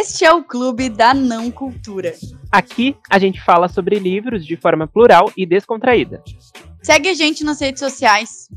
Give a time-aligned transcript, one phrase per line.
[0.00, 2.14] Este é o Clube da Não Cultura.
[2.52, 6.22] Aqui a gente fala sobre livros de forma plural e descontraída.
[6.80, 8.48] Segue a gente nas redes sociais.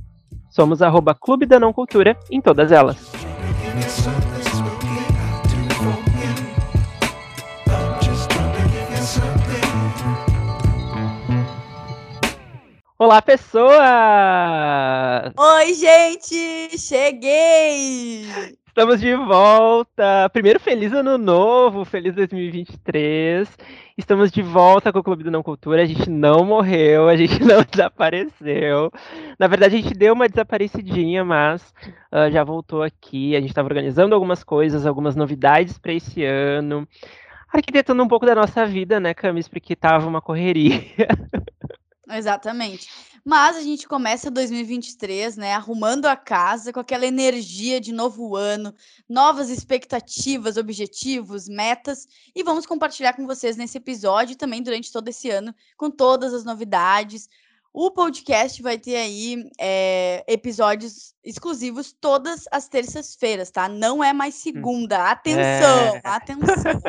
[0.52, 2.97] Somos arroba Clube da Não Cultura em todas elas.
[13.00, 13.82] Olá, pessoas!
[15.36, 16.78] Oi, gente!
[16.78, 18.28] Cheguei!
[18.72, 20.30] Estamos de volta!
[20.32, 23.46] Primeiro, feliz ano novo, feliz 2023.
[23.98, 25.82] Estamos de volta com o Clube do Não Cultura.
[25.82, 28.90] A gente não morreu, a gente não desapareceu.
[29.38, 31.74] Na verdade, a gente deu uma desaparecidinha, mas
[32.14, 33.36] uh, já voltou aqui.
[33.36, 36.88] A gente estava organizando algumas coisas, algumas novidades para esse ano.
[37.52, 39.50] Arquitetando um pouco da nossa vida, né, Camis?
[39.50, 40.82] Porque tava uma correria.
[42.10, 42.88] Exatamente.
[43.24, 48.74] Mas a gente começa 2023, né, arrumando a casa com aquela energia de novo ano,
[49.08, 55.08] novas expectativas, objetivos, metas, e vamos compartilhar com vocês nesse episódio e também durante todo
[55.08, 57.30] esse ano com todas as novidades.
[57.74, 63.70] O podcast vai ter aí é, episódios exclusivos todas as terças-feiras, tá?
[63.70, 65.09] Não é mais segunda.
[65.09, 66.02] Atenção, é...
[66.03, 66.81] atenção.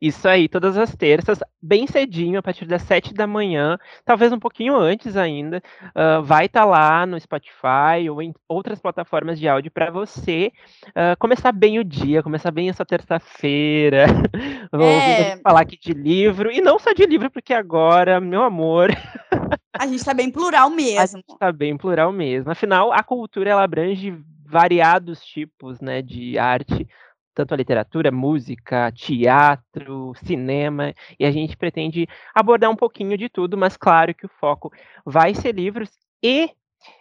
[0.00, 4.38] Isso aí, todas as terças, bem cedinho, a partir das sete da manhã, talvez um
[4.38, 9.48] pouquinho antes ainda, uh, vai estar tá lá no Spotify ou em outras plataformas de
[9.48, 10.52] áudio para você
[10.88, 14.06] uh, começar bem o dia, começar bem essa terça-feira.
[14.72, 15.38] Vou é...
[15.38, 18.90] falar aqui de livro, e não só de livro, porque agora, meu amor.
[19.76, 21.00] A gente está bem plural mesmo.
[21.00, 22.50] A gente está bem plural mesmo.
[22.50, 24.16] Afinal, a cultura ela abrange
[24.46, 26.86] variados tipos né, de arte
[27.34, 33.56] tanto a literatura, música, teatro, cinema, e a gente pretende abordar um pouquinho de tudo,
[33.56, 34.72] mas claro que o foco
[35.04, 35.90] vai ser livros
[36.22, 36.50] e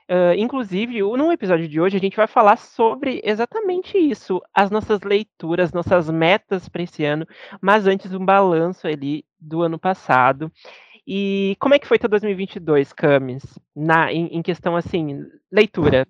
[0.09, 5.01] Uh, inclusive, no episódio de hoje, a gente vai falar sobre exatamente isso, as nossas
[5.01, 7.27] leituras, nossas metas para esse ano,
[7.61, 10.51] mas antes um balanço ali do ano passado.
[11.05, 13.43] E como é que foi teu 2022, Camis,
[13.75, 16.07] na, em, em questão, assim, leitura?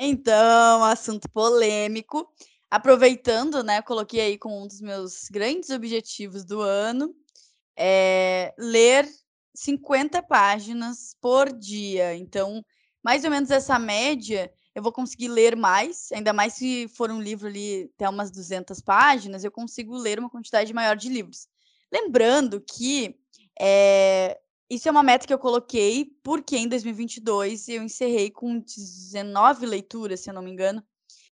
[0.00, 2.28] Então, assunto polêmico.
[2.70, 7.14] Aproveitando, né, coloquei aí como um dos meus grandes objetivos do ano,
[7.76, 9.08] é ler
[9.54, 12.14] 50 páginas por dia.
[12.14, 12.62] Então,
[13.02, 17.22] mais ou menos essa média, eu vou conseguir ler mais, ainda mais se for um
[17.22, 21.48] livro ali até umas 200 páginas, eu consigo ler uma quantidade maior de livros.
[21.90, 23.16] Lembrando que
[23.58, 29.64] é, isso é uma meta que eu coloquei porque em 2022 eu encerrei com 19
[29.64, 30.84] leituras, se eu não me engano.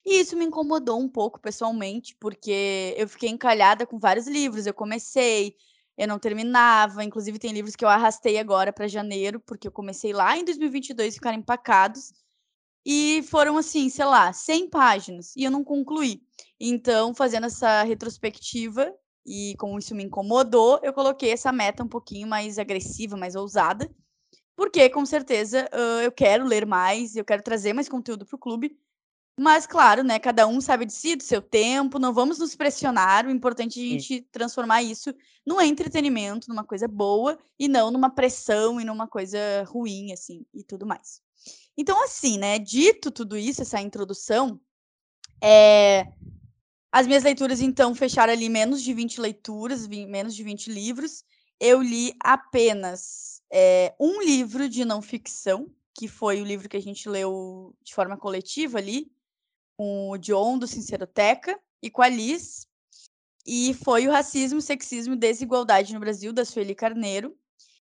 [0.05, 4.67] E isso me incomodou um pouco pessoalmente, porque eu fiquei encalhada com vários livros.
[4.67, 5.55] Eu comecei,
[5.97, 7.05] eu não terminava.
[7.05, 11.15] Inclusive, tem livros que eu arrastei agora para janeiro, porque eu comecei lá em 2022
[11.15, 12.13] ficar empacados.
[12.85, 16.21] E foram assim, sei lá, 100 páginas e eu não concluí.
[16.61, 18.93] Então, fazendo essa retrospectiva
[19.25, 23.89] e como isso me incomodou, eu coloquei essa meta um pouquinho mais agressiva, mais ousada.
[24.57, 25.69] Porque, com certeza,
[26.05, 28.77] eu quero ler mais, eu quero trazer mais conteúdo para o clube.
[29.39, 33.27] Mas, claro, né, cada um sabe de si, do seu tempo, não vamos nos pressionar,
[33.27, 34.27] o importante é a gente Sim.
[34.31, 40.13] transformar isso num entretenimento, numa coisa boa, e não numa pressão e numa coisa ruim,
[40.13, 41.23] assim, e tudo mais.
[41.77, 44.61] Então, assim, né, dito tudo isso, essa introdução,
[45.43, 46.13] é...
[46.93, 51.25] as minhas leituras, então, fecharam ali menos de 20 leituras, menos de 20 livros,
[51.59, 56.83] eu li apenas é, um livro de não ficção, que foi o livro que a
[56.83, 59.11] gente leu de forma coletiva ali,
[59.83, 62.69] com o John do Sinceroteca e com a Liz.
[63.45, 67.37] E foi o Racismo, Sexismo e Desigualdade no Brasil, da Sueli Carneiro.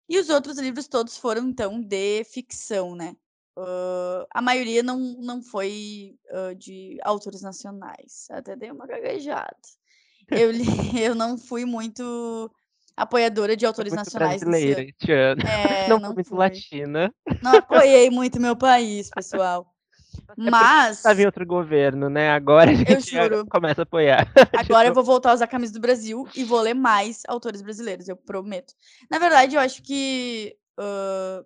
[0.08, 3.14] E os outros livros todos foram, então, de ficção, né?
[3.54, 8.26] Uh, a maioria não, não foi uh, de autores nacionais.
[8.30, 9.54] Até dei uma gaguejada.
[10.30, 10.64] Eu, li,
[11.04, 12.50] eu não fui muito
[12.96, 14.40] apoiadora de autores muito nacionais.
[14.40, 14.86] Brasileira.
[15.46, 17.12] É, não, não muito latina.
[17.42, 19.70] Não apoiei muito meu país, pessoal.
[20.36, 20.98] Mas.
[20.98, 22.30] Estava em outro governo, né?
[22.30, 23.14] Agora a gente
[23.48, 24.30] começa a apoiar.
[24.56, 27.62] Agora eu vou voltar a usar a camisa do Brasil e vou ler mais autores
[27.62, 28.74] brasileiros, eu prometo.
[29.10, 30.56] Na verdade, eu acho que.
[30.78, 31.44] Uh,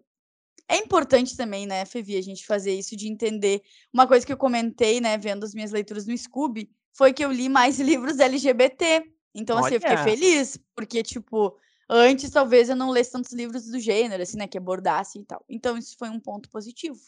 [0.69, 3.63] é importante também, né, Fevi, a gente fazer isso de entender.
[3.93, 7.31] Uma coisa que eu comentei, né, vendo as minhas leituras no Scooby, foi que eu
[7.31, 9.05] li mais livros LGBT.
[9.35, 9.67] Então, Olha.
[9.67, 11.57] assim, eu fiquei feliz, porque, tipo,
[11.89, 15.45] antes talvez eu não lesse tantos livros do gênero, assim, né, que abordasse e tal.
[15.49, 16.99] Então, isso foi um ponto positivo.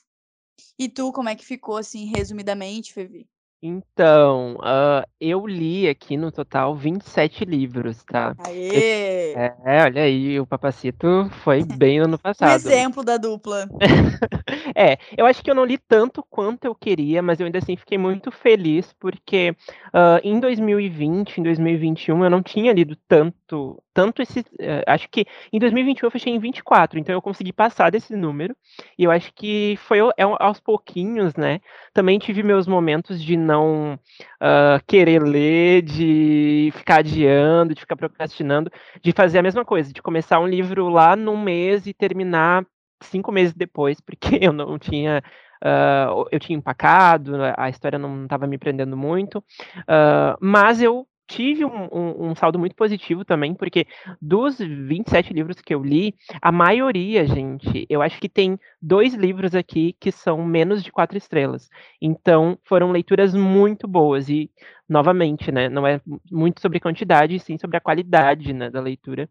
[0.79, 3.29] E tu, como é que ficou, assim, resumidamente, Fevi?
[3.63, 8.37] Então, hã, eu li aqui no total 27 livros, tá.
[8.73, 9.35] Eu Aê!
[9.35, 12.49] é, olha aí, o Papacito foi bem no ano Um passado.
[12.49, 13.69] exemplo da dupla.
[14.77, 17.77] É, eu acho que eu não li tanto quanto eu queria, mas eu ainda assim
[17.77, 19.57] fiquei muito feliz, porque,
[19.95, 25.25] hã, em 2020, em 2021, eu não tinha lido tanto tanto esse eh, acho que
[25.51, 28.55] em 2021 eu fechei em 24, então eu consegui passar desse número,
[28.99, 31.61] e eu acho que foi é aos pouquinhos, né.
[31.95, 33.99] Também tive meus momentos de não,
[34.43, 38.71] hã, querer ler, de ficar adiando, de ficar procrastinando,
[39.03, 42.65] de fazer a mesma coisa, de começar um livro lá num mês e terminar
[43.03, 45.23] 5 meses depois, porque eu não tinha,
[45.65, 49.43] hã, eu tinha empacado, a história não estava me prendendo muito,
[49.89, 53.87] hã, mas eu tive um um um saldo muito positivo também, porque
[54.21, 59.55] dos 27 livros que eu li, a maioria, gente, eu acho que tem 2 livros
[59.55, 61.69] aqui que são menos de 4 estrelas.
[62.01, 64.51] Então, foram leituras muito boas e,
[64.89, 66.01] novamente, né, não é
[66.31, 69.29] muito sobre quantidade, sim sobre a qualidade, né, da leitura.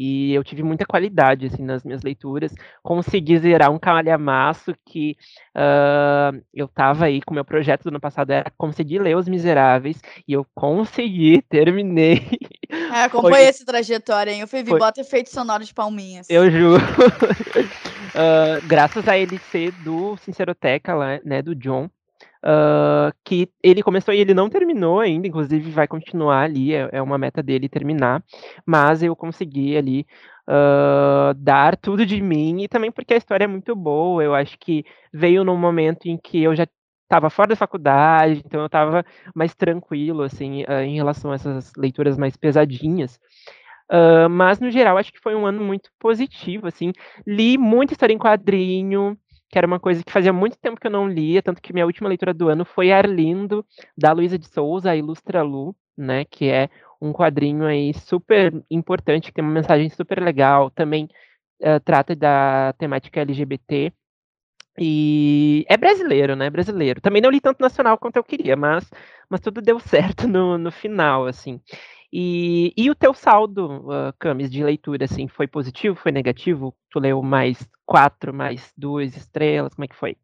[0.00, 2.54] E eu tive muita qualidade, assim, nas minhas leituras,
[2.84, 5.16] consegui zerar um calhamaço que,
[5.56, 9.26] hã, eu estava aí com o meu projeto do ano passado era conseguir ler Os
[9.28, 12.28] Miseráveis, e eu consegui, terminei.
[12.70, 14.46] É, acompanhei essa trajetória, hein.
[14.46, 16.30] Fê, Foi bota efeito sonoro de palminhas.
[16.30, 16.80] Eu juro.
[18.14, 21.90] Hã, graças a ele ser do Sinceroteca lá, né, do John,
[22.44, 27.02] hã, que ele começou e ele não terminou ainda, inclusive vai continuar ali, é é
[27.02, 28.22] uma meta dele terminar,
[28.66, 30.06] mas eu consegui ali,
[30.48, 34.58] hã, dar tudo de mim e também porque a história é muito boa, eu acho
[34.58, 36.66] que veio num momento em que eu já
[37.04, 39.04] estava fora da faculdade, então eu estava
[39.34, 43.18] mais tranquilo, assim, hã, em relação a essas leituras mais pesadinhas.
[44.30, 46.92] Mas no geral acho que foi um ano muito positivo, assim,
[47.26, 49.16] li muita história em quadrinho,
[49.50, 51.86] que era uma coisa que fazia muito tempo que eu não lia, tanto que minha
[51.86, 53.64] última leitura do ano foi Arlindo,
[53.96, 56.68] da Luísa de Souza, a Ilustra-Lu, né, que é
[57.00, 61.08] um quadrinho aí super importante, que tem uma mensagem super legal, também,
[61.62, 63.92] hã, trata da temática LGBT.
[64.80, 67.00] E é brasileiro, né, brasileiro.
[67.00, 68.88] Também não li tanto nacional quanto eu queria, mas
[69.30, 69.78] mas tudo deu
[70.24, 71.60] certo no no final, assim.
[72.12, 76.74] E e o teu saldo, hã, Camis, de leitura, assim, foi positivo, foi negativo?
[76.90, 80.16] Tu leu mais 4, mais 2 estrelas, como é que foi?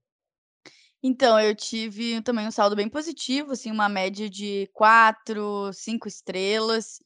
[1.03, 6.99] Então, eu tive também um saldo bem positivo, assim, uma média de 4, 5 estrelas.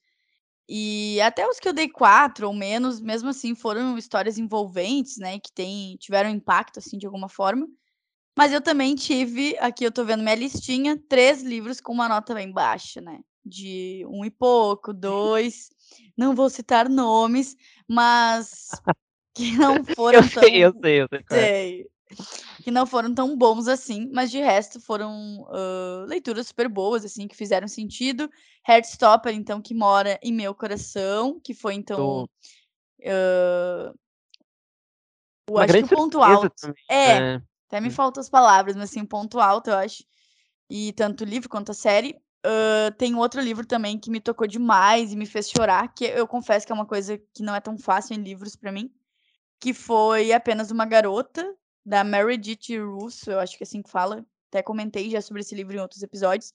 [0.69, 5.39] E até os que eu dei 4 ou menos, mesmo assim, foram histórias envolventes, né,
[5.41, 7.67] que têm tiveram impacto, assim, de alguma forma.
[8.39, 12.35] Mas eu também tive, aqui eu tô vendo minha listinha, 3 livros com uma nota
[12.35, 15.71] bem baixa, né, de 1 e pouco, 2,
[16.17, 17.57] não vou citar nomes,
[17.89, 18.83] mas
[19.35, 21.51] que não Eu foram sei, eu tão sei, eu sei qual é.
[21.57, 21.87] sei,
[22.63, 27.29] que não foram tão bons assim, mas de resto foram, hã, leituras super boas, assim,
[27.29, 28.31] que fizeram sentido.
[28.69, 32.29] Heartstopper, então, que mora em meu coração, que foi então,
[33.07, 33.95] hã
[35.49, 37.43] eu acho que o ponto alto também, é, né.
[37.67, 37.93] até me Hum.
[37.93, 40.05] faltam as palavras, mas assim, o ponto alto eu acho,
[40.71, 42.17] e tanto o livro quanto a série.
[42.97, 46.27] Tem um outro livro também que me tocou demais e me fez chorar, que eu
[46.27, 48.93] confesso que é uma coisa que não é tão fácil em livros pra mim,
[49.61, 51.45] que foi Apenas uma Garota,
[51.85, 55.55] da Meredith Russo, eu acho que é assim que fala, até comentei já sobre esse
[55.55, 56.53] livro em outros episódios,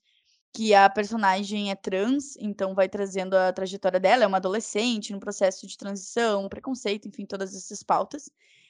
[0.56, 5.20] que a personagem é trans, então vai trazendo a trajetória dela, é uma adolescente num
[5.20, 8.30] processo de transição, preconceito, enfim, todas essas pautas.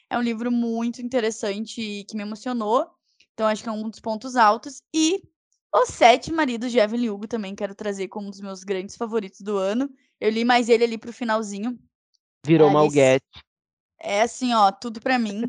[0.09, 2.89] É um livro muito interessante que me emocionou,
[3.33, 4.81] então acho que é um dos pontos altos.
[4.93, 5.21] E
[5.75, 9.41] Os Sete Maridos de Evelyn Hugo também quero trazer como um dos meus grandes favoritos
[9.41, 9.89] do ano.
[10.19, 11.79] Eu li mais ele ali para o finalzinho.
[12.45, 13.25] Virou Ali s malguete.
[13.99, 15.43] é assim, ó, tudo pra mim.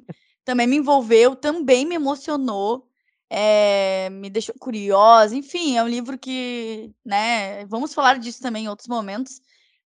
[0.45, 2.89] Também me envolveu, também me emocionou,
[3.31, 8.69] eh, me deixou curiosa, enfim, é um livro que, né, vamos falar disso também em
[8.69, 9.41] outros momentos,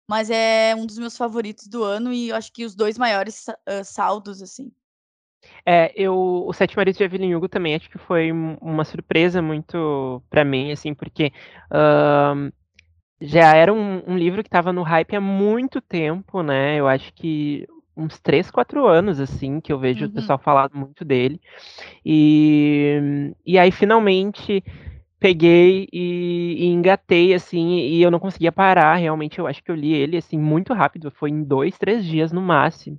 [0.09, 3.47] mas é um dos meus favoritos do ano e eu acho que os 2 maiores
[3.69, 4.73] hã, saldos, assim.
[5.67, 9.41] É, eu Os Sete Maridos de Evelyn Hugo também acho que foi um uma surpresa
[9.43, 11.33] muito pra mim, assim, porque,
[11.73, 12.51] hã,
[13.21, 17.13] já era um um livro que estava no hype há muito tempo, né, eu acho
[17.15, 20.15] que uns 3, 4 anos, assim, que eu vejo o Uhum.
[20.15, 21.41] pessoal falar muito dele.
[22.05, 24.63] E e aí finalmente
[25.21, 29.77] peguei e e engatei, assim, e eu não conseguia parar, realmente eu acho que eu
[29.77, 32.99] li ele, assim, muito rápido, foi em 2, 3 dias no máximo,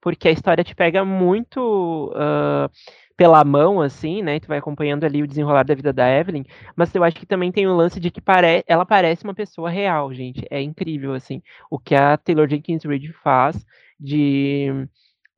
[0.00, 2.68] porque a história te pega muito, hã,
[3.16, 6.94] pela mão, assim, né, tu vai acompanhando ali o desenrolar da vida da Evelyn, mas
[6.94, 10.12] eu acho que também tem o lance de que pare ela parece uma pessoa real,
[10.14, 13.64] gente, é incrível, assim, o que a Taylor Jenkins Reid faz
[13.98, 14.86] de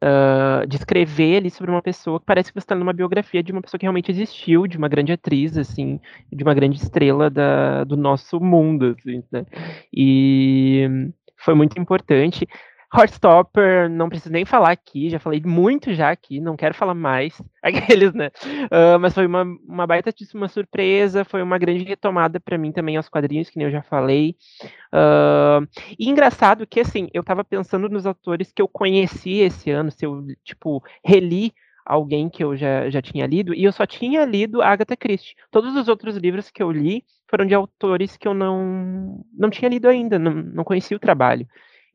[0.02, 3.52] uh, de escrever ali sobre uma pessoa que parece que você está numa biografia de
[3.52, 6.00] uma pessoa que realmente existiu, de uma grande atriz, assim,
[6.30, 9.46] de uma grande estrela da, do nosso mundo, assim, né?
[9.92, 10.88] E
[11.36, 12.46] foi muito importante.
[12.94, 17.40] Heartstopper, não preciso nem falar aqui, já falei muito já aqui, não quero falar mais,
[17.62, 18.30] aqueles, né?
[18.66, 22.96] Uh, mas foi uma, uma baita uma surpresa, foi uma grande retomada para mim também
[22.96, 24.36] aos quadrinhos, que nem eu já falei.
[24.92, 25.66] Uh,
[25.98, 30.04] e engraçado que, assim, eu tava pensando nos autores que eu conheci esse ano, se
[30.04, 34.62] eu, tipo, reli alguém que eu já, já tinha lido, e eu só tinha lido
[34.62, 35.34] Agatha Christie.
[35.50, 39.68] Todos os outros livros que eu li foram de autores que eu não, não tinha
[39.68, 41.46] lido ainda, não, não conhecia o trabalho.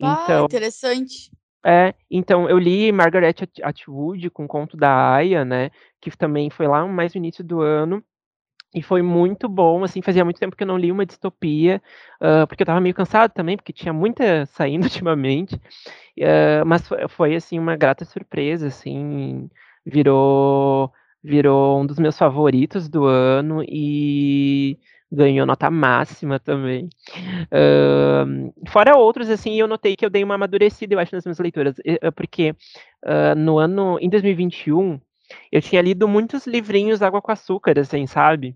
[0.01, 1.31] Ah, então, interessante.
[1.65, 6.67] É, então eu li Margaret Atwood com o conto da Aya, né, que também foi
[6.67, 8.03] lá mais no início do ano,
[8.73, 11.81] e foi muito bom, assim, fazia muito tempo que eu não li uma distopia,
[12.21, 17.07] uh, porque eu estava meio cansado também, porque tinha muita saindo ultimamente, uh, mas foi,
[17.07, 19.49] foi, assim, uma grata surpresa, assim,
[19.85, 20.91] virou,
[21.23, 24.77] virou um dos meus favoritos do ano, e
[25.11, 26.89] ganhou nota máxima também.
[27.51, 31.39] Uh, fora outros, assim, eu notei que eu dei uma amadurecida, eu acho, nas minhas
[31.39, 31.75] leituras,
[32.15, 32.51] porque
[33.05, 34.99] uh, no ano, em 2021,
[35.51, 38.55] eu tinha lido muitos livrinhos água com açúcar, assim, sabe?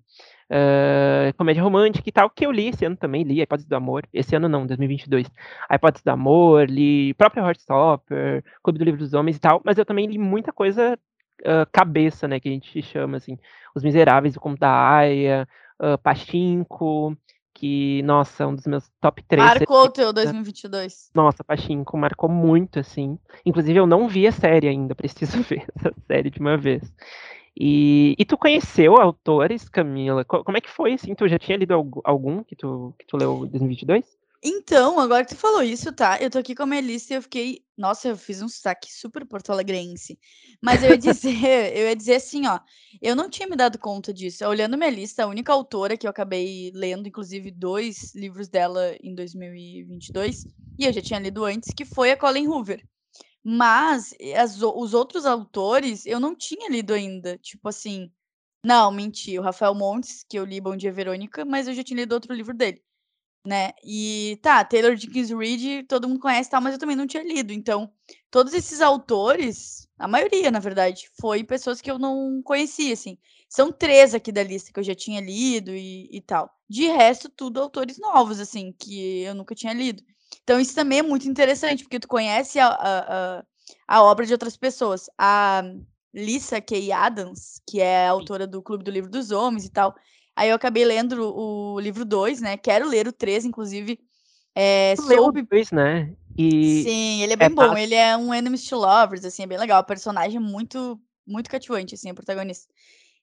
[0.50, 3.76] Uh, comédia romântica e tal, que eu li esse ano também, li A Hipótese do
[3.76, 5.32] Amor, esse ano não, 2022,
[5.70, 9.78] A Hipótese do Amor, li próprio Heartstopper, Clube do Livro dos Homens e tal, mas
[9.78, 11.00] eu também li muita coisa
[11.42, 13.38] uh, cabeça, né, que a gente chama, assim,
[13.74, 15.48] Os Miseráveis, o Conto da Aya,
[15.82, 17.18] uh, Pachinko,
[17.54, 19.44] que, nossa, é um dos meus top 3.
[19.44, 21.12] Marcou o teu 2022.
[21.14, 23.18] Nossa, Pachinko marcou muito, assim.
[23.46, 26.94] Inclusive, eu não vi a série ainda, preciso ver essa série de uma vez.
[27.60, 30.24] E, e tu conheceu autores, Camila?
[30.24, 31.14] Como é que foi, assim?
[31.14, 31.74] Tu já tinha lido
[32.04, 34.21] algum que tu, que tu leu em 2022?
[34.44, 36.18] Então, agora que tu falou isso, tá?
[36.20, 37.64] Eu tô aqui com a minha lista e eu fiquei.
[37.78, 40.18] Nossa, eu fiz um sotaque super porto-alegrense.
[40.60, 41.38] Mas eu ia dizer,
[41.78, 42.60] eu ia dizer assim, ó.
[43.00, 44.44] Eu não tinha me dado conta disso.
[44.46, 49.14] Olhando minha lista, a única autora que eu acabei lendo, inclusive, dois livros dela em
[49.14, 50.48] 2022,
[50.80, 52.84] e eu já tinha lido antes, que foi a Colin Hoover.
[53.44, 57.38] Mas as, os outros autores eu não tinha lido ainda.
[57.38, 58.12] Tipo assim.
[58.66, 59.38] Não, menti.
[59.38, 62.34] O Rafael Montes, que eu li Bom Dia Verônica, mas eu já tinha lido outro
[62.34, 62.82] livro dele
[63.46, 63.72] né?
[63.84, 67.52] E tá, Taylor Jenkins Reid todo mundo conhece tal, mas eu também não tinha lido.
[67.52, 67.92] Então,
[68.30, 73.18] todos esses autores, a maioria, na verdade, foi pessoas que eu não conhecia, assim.
[73.50, 76.50] São três aqui da lista que eu já tinha lido e, e tal.
[76.70, 80.04] De resto, tudo autores novos, assim, que eu nunca tinha lido.
[80.44, 83.46] Então, isso também é muito interessante, porque tu conhece a, a, a,
[83.88, 85.10] a obra de outras pessoas.
[85.18, 85.64] A
[86.14, 89.96] Lisa Kay Adams, que é a autora do Clube do Livro dos Homens e tal,
[90.42, 92.58] Aí eu acabei lendo o livro 2, né?
[92.58, 94.00] Quero ler o 3, inclusive.
[94.56, 95.44] É, soube...
[95.44, 96.16] dois, né?
[96.36, 97.78] E Sim, ele é bem é bom.
[97.78, 99.80] Ele é um Enemies to Lovers, assim, é bem legal.
[99.80, 102.74] O personagem é muito, muito cativante, assim, o protagonista.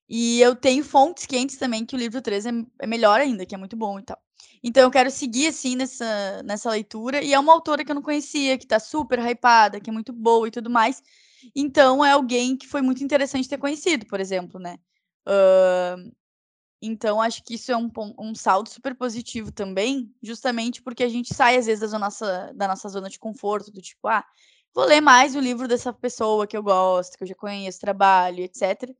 [0.08, 3.52] E eu tenho fontes quentes também que o livro 3 é, é melhor ainda, que
[3.52, 4.18] é muito bom e tal.
[4.62, 7.20] Então eu quero seguir, assim, nessa, nessa leitura.
[7.20, 10.12] E é uma autora que eu não conhecia, que tá super hypada, que é muito
[10.12, 11.02] boa e tudo mais.
[11.52, 14.78] Então é alguém que foi muito interessante ter conhecido, por exemplo, né?
[15.26, 16.16] Uh,
[16.80, 21.34] então, acho que isso é um, um saldo super positivo também, justamente porque a gente
[21.34, 24.24] sai, às vezes, da nossa, da nossa zona de conforto, do tipo, ah,
[24.72, 28.44] vou ler mais o livro dessa pessoa que eu gosto, que eu já conheço, trabalho,
[28.44, 28.94] etc.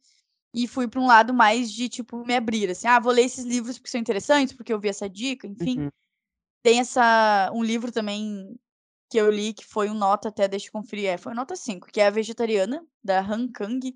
[0.53, 3.45] E fui para um lado mais de, tipo, me abrir, assim, ah, vou ler esses
[3.45, 5.83] livros porque são interessantes, porque eu vi essa dica, enfim.
[5.83, 5.91] Uhum.
[6.65, 8.59] Tem essa, um livro também
[9.09, 11.87] que eu li, que foi um nota até, deixa eu conferir, é, foi nota 5,
[11.93, 13.95] que é A Vegetariana, da Han Kang.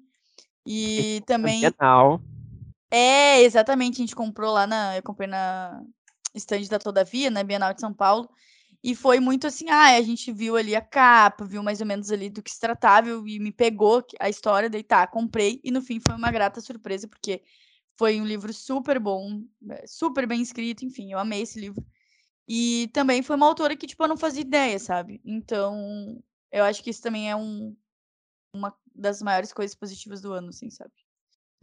[0.65, 1.65] E também...
[1.65, 1.73] É,
[3.43, 5.83] exatamente, a gente comprou lá na eu comprei na
[6.35, 8.29] estande da Todavia, na Bienal de São Paulo,
[8.83, 12.11] e foi muito assim, ah, a gente viu ali a capa, viu mais ou menos
[12.11, 15.81] ali do que se tratava e me pegou a história, daí tá, comprei, e no
[15.83, 17.43] fim foi uma grata surpresa, porque
[17.97, 21.85] foi um livro super bom, eh, super bem escrito, enfim, eu amei esse livro.
[22.49, 25.21] E também foi uma autora que, tipo, eu não fazia ideia, sabe?
[25.25, 27.77] Então, eu acho que isso também é um,
[28.55, 30.93] uma das maiores coisas positivas do ano, assim, sabe?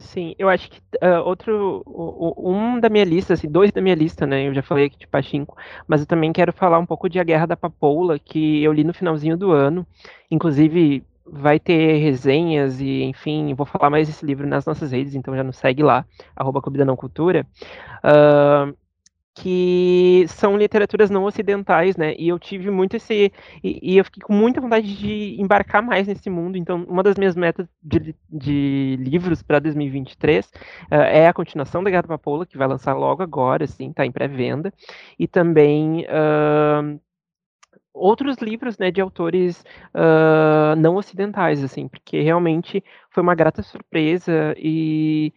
[0.02, 4.26] Sim, eu acho que uh, outro, um da minha lista, assim, dois da minha lista,
[4.26, 4.48] né?
[4.48, 5.54] Eu já falei aqui de Pachinko,
[5.86, 8.82] mas eu também quero falar um pouco de A Guerra da Papoula, que eu li
[8.82, 9.86] no finalzinho do ano.
[10.30, 15.36] Inclusive, vai ter resenhas e, enfim, vou falar mais desse livro nas nossas redes, então
[15.36, 17.46] já nos segue lá, arroba Não Cultura.
[18.02, 18.74] Uh,
[19.34, 22.14] que são literaturas não ocidentais, né?
[22.18, 23.32] E eu tive muito esse.
[23.62, 26.56] E, e, eu fiquei com muita vontade de embarcar mais nesse mundo.
[26.56, 31.90] Então, uma das minhas metas de, de livros para 2023 uh, é a continuação da
[31.90, 34.72] Gata Papoula, que vai lançar logo agora, assim, tá em pré-venda.
[35.18, 36.06] E também.
[36.06, 37.00] Uh,
[37.92, 44.54] outros livros, né, de autores, hã, não ocidentais, assim, porque realmente foi uma grata surpresa
[44.56, 45.34] e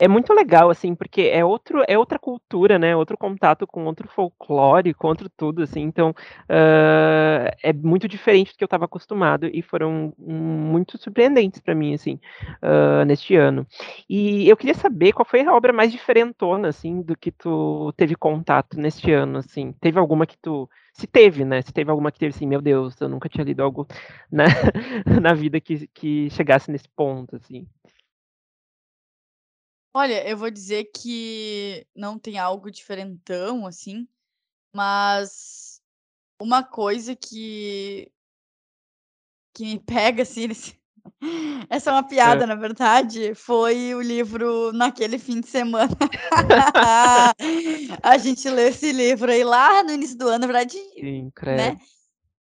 [0.00, 4.08] é muito legal, assim, porque é outro é outra cultura, né, outro contato com outro
[4.08, 6.14] folclore, com outro tudo, assim, então,
[6.50, 11.94] hã, é muito diferente do que eu estava acostumado e foram muito surpreendentes para mim,
[11.94, 12.18] assim,
[12.62, 13.66] hã, neste ano.
[14.08, 18.14] E eu queria saber qual foi a obra mais diferentona, assim, do que tu teve
[18.16, 19.72] contato neste ano, assim.
[19.80, 23.00] Teve alguma que tu se teve, né, se teve alguma que teve assim: "Meu Deus,
[23.00, 23.86] eu nunca tinha lido algo,
[24.32, 24.44] né,
[25.22, 27.66] na vida que que chegasse nesse ponto", assim.
[29.92, 34.06] Olha, eu vou dizer que não tem algo diferentão, assim,
[34.74, 35.80] mas
[36.40, 38.10] uma coisa que
[39.52, 40.78] que me pega, assim, nesse
[41.68, 45.90] essa é uma piada, na verdade, foi o livro Naquele Fim de Semana.
[48.02, 51.76] A gente leu esse livro aí lá no início do ano, na verdade, Sim, né,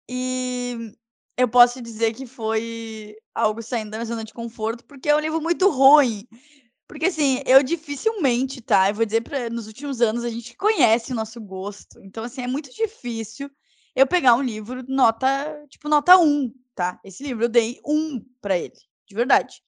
[0.09, 0.91] e
[1.37, 5.19] eu posso dizer que foi algo saindo da minha zona de conforto, porque é um
[5.19, 6.27] livro muito ruim.
[6.89, 11.11] Porque, assim, eu dificilmente, tá, eu vou dizer pra nos últimos anos a gente conhece
[11.13, 13.47] o nosso gosto, então, assim, é muito difícil
[13.95, 15.27] eu pegar um livro nota,
[15.69, 16.99] tipo, nota 1, tá.
[17.03, 18.73] Esse livro eu dei 1 pra ele,
[19.07, 19.61] de verdade.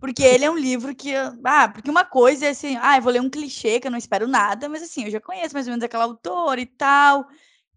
[0.00, 1.14] Porque ele é um livro que
[1.44, 3.98] ah, porque uma coisa é assim: "Ah, eu vou ler um clichê que eu não
[3.98, 7.26] espero nada", mas, assim, eu já conheço mais ou menos aquela autora e tal,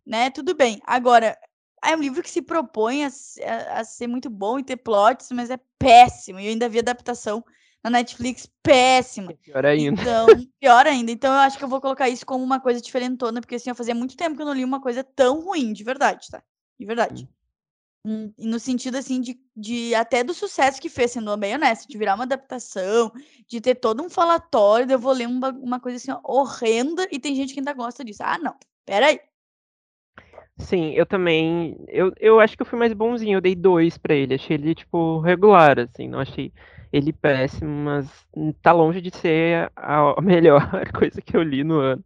[0.05, 0.81] né, tudo bem.
[0.85, 1.37] Agora,
[1.85, 3.09] é um livro que se propõe a
[3.45, 6.79] a a ser muito bom e ter plots, mas é péssimo, e eu ainda vi
[6.79, 7.43] adaptação
[7.83, 9.31] na Netflix péssima.
[9.31, 10.01] É pior ainda.
[10.01, 10.27] Então
[10.59, 13.55] pior ainda, então eu acho que eu vou colocar isso como uma coisa diferentona, porque,
[13.55, 16.27] assim, ó, fazia muito tempo que eu não li uma coisa tão ruim, de verdade,
[16.31, 16.41] tá,
[16.79, 17.27] de verdade.
[18.05, 18.33] Hum.
[18.37, 22.15] No sentido, assim, de de até do sucesso que fez, sendo bem honesta, de virar
[22.15, 23.11] uma adaptação,
[23.47, 27.07] de ter todo um falatório, eu vou ler um ba uma coisa, assim, ó, horrenda
[27.11, 28.23] e tem gente que ainda gosta disso.
[28.23, 29.19] Ah não, espera aí.
[30.57, 34.13] Sim, eu também eu eu acho que eu fui mais bonzinho, eu dei 2 pra
[34.13, 36.51] ele, achei ele, tipo, regular, assim, não achei
[36.93, 38.07] ele péssimo, mas
[38.61, 42.03] tá longe de ser a melhor coisa que eu li no ano.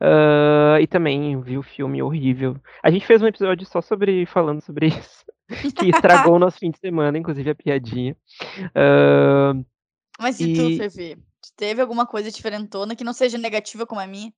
[0.00, 2.54] Hã, e também vi o filme horrível.
[2.82, 5.24] A gente fez um episódio só sobre falando sobre isso,
[5.74, 8.14] que estragou o nosso fim de semana, inclusive a piadinha.
[8.76, 9.64] Hã,
[10.20, 10.62] Mas e tu,
[11.00, 11.16] e?
[11.42, 14.30] Tu teve alguma coisa diferentona que não seja negativa como a minha?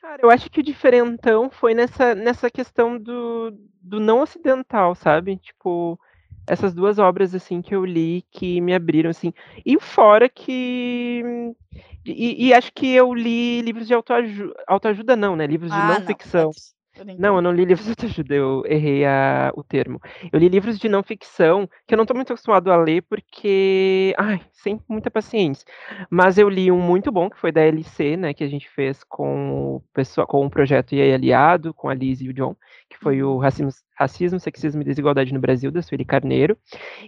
[0.00, 3.50] Cara, eu acho que o diferentão foi nessa nessa questão do
[3.82, 5.98] do não ocidental, sabe, tipo,
[6.48, 9.32] essas 2 obras, assim, que eu li que me abriram, assim.
[9.66, 11.22] E fora que
[12.06, 15.82] e e acho que eu li livros de autoaju autoajuda não, né, livros de Ah
[15.82, 16.50] não não, ficção.
[17.16, 20.00] Não, eu não li livros de autoajuda, eu errei a o termo.
[20.32, 24.14] Eu li livros de não ficção, que eu não tô muito acostumado a ler, porque,
[24.16, 25.66] ai, sem muita paciência.
[26.10, 29.02] Mas eu li um muito bom, que foi da LC, né, que a gente fez
[29.04, 32.56] com o pessoal com o projeto E Aliado, com a Liz e o John,
[32.88, 33.38] que foi o Uhum.
[33.38, 36.56] racismo racismo, sexismo e desigualdade no Brasil, da Sueli Carneiro.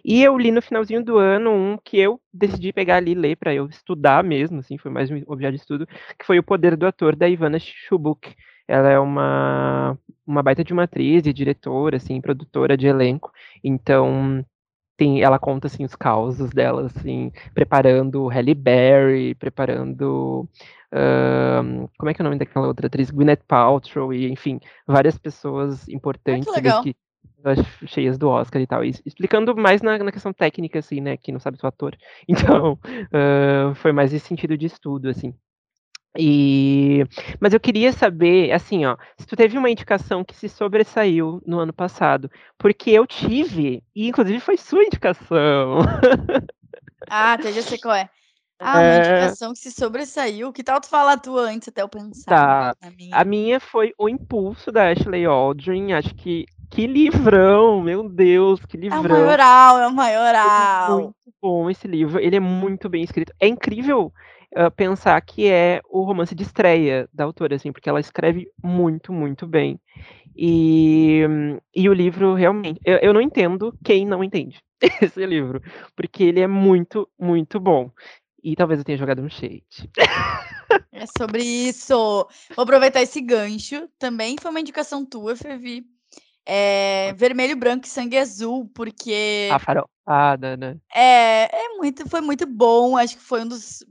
[0.05, 3.37] E eu li no finalzinho do ano um que eu decidi pegar ali e ler
[3.37, 5.87] pra eu estudar mesmo, assim, foi mais um objeto de estudo,
[6.18, 8.35] que foi O Poder do Ator, da Ivana Schubuck.
[8.70, 13.33] Ela é uma uma baita de uma atriz e diretora, assim, produtora de elenco,
[13.64, 14.44] então
[14.96, 20.48] tem ela conta, assim, os causos dela, assim, preparando Halle Berry, preparando,
[20.92, 23.11] hã, como é que é o nome daquela outra atriz?
[23.11, 26.83] Gwyneth Paltrow e, enfim, várias pessoas que importantes ali legal.
[26.83, 26.94] que
[27.87, 31.33] cheias do Oscar e tal, e explicando mais na na questão técnica, assim, né, que
[31.33, 31.96] não sabe sou ator.
[32.28, 32.78] Então,
[33.12, 35.35] hã, foi mais esse sentido de estudo, assim.
[36.18, 37.04] E
[37.40, 41.60] mas eu queria saber, assim, ó, se tu teve uma indicação que se sobressaiu no
[41.60, 45.78] ano passado, porque eu tive, e inclusive foi sua indicação.
[47.08, 48.08] Ah, tá, já sei qual é.
[48.60, 48.96] Ah, uma É.
[48.96, 52.74] indicação que se sobressaiu, que tal tu falar a tua antes, até eu pensar Tá,
[52.80, 53.24] a minha.
[53.24, 58.98] minha foi O Impulso, da Ashley Aldrin, acho que que livrão, meu Deus, que É
[58.98, 59.04] o livrão.
[59.04, 59.92] maioral, é o
[60.42, 61.14] Ele é muito maioral.
[61.42, 63.32] bom esse livro, ele é muito bem escrito.
[63.40, 64.12] É incrível,
[64.56, 69.12] hã, pensar que é o romance de estreia da autora, assim, porque ela escreve muito,
[69.12, 69.80] muito bem.
[70.36, 71.22] E
[71.74, 74.60] e o livro realmente eu eu não entendo quem não entende
[75.02, 75.60] esse livro,
[75.96, 77.90] porque ele é muito, muito bom.
[78.42, 79.64] E talvez eu tenha jogado um shade.
[80.92, 81.94] É sobre isso.
[82.56, 85.84] Vou aproveitar esse gancho, também foi uma indicação tua, Fevi,
[86.46, 90.76] eh, Vermelho, Branco e Sangue Azul, A porque Farofada, né.
[90.94, 93.84] É, é muito foi muito bom, acho que foi um dos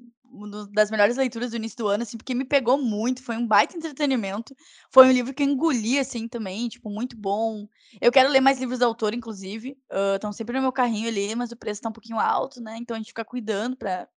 [0.45, 3.37] um dos das melhores leituras do início do ano, assim, porque me pegou muito, foi
[3.37, 4.55] um baita entretenimento,
[4.91, 7.67] foi um livro que eu engoli, assim, também, tipo, muito bom.
[8.01, 9.77] Eu quero ler mais livros da autora, inclusive,
[10.15, 12.95] estão sempre no meu carrinho ali, mas o preço tá um pouquinho alto, né, então
[12.95, 14.07] a gente fica cuidando pra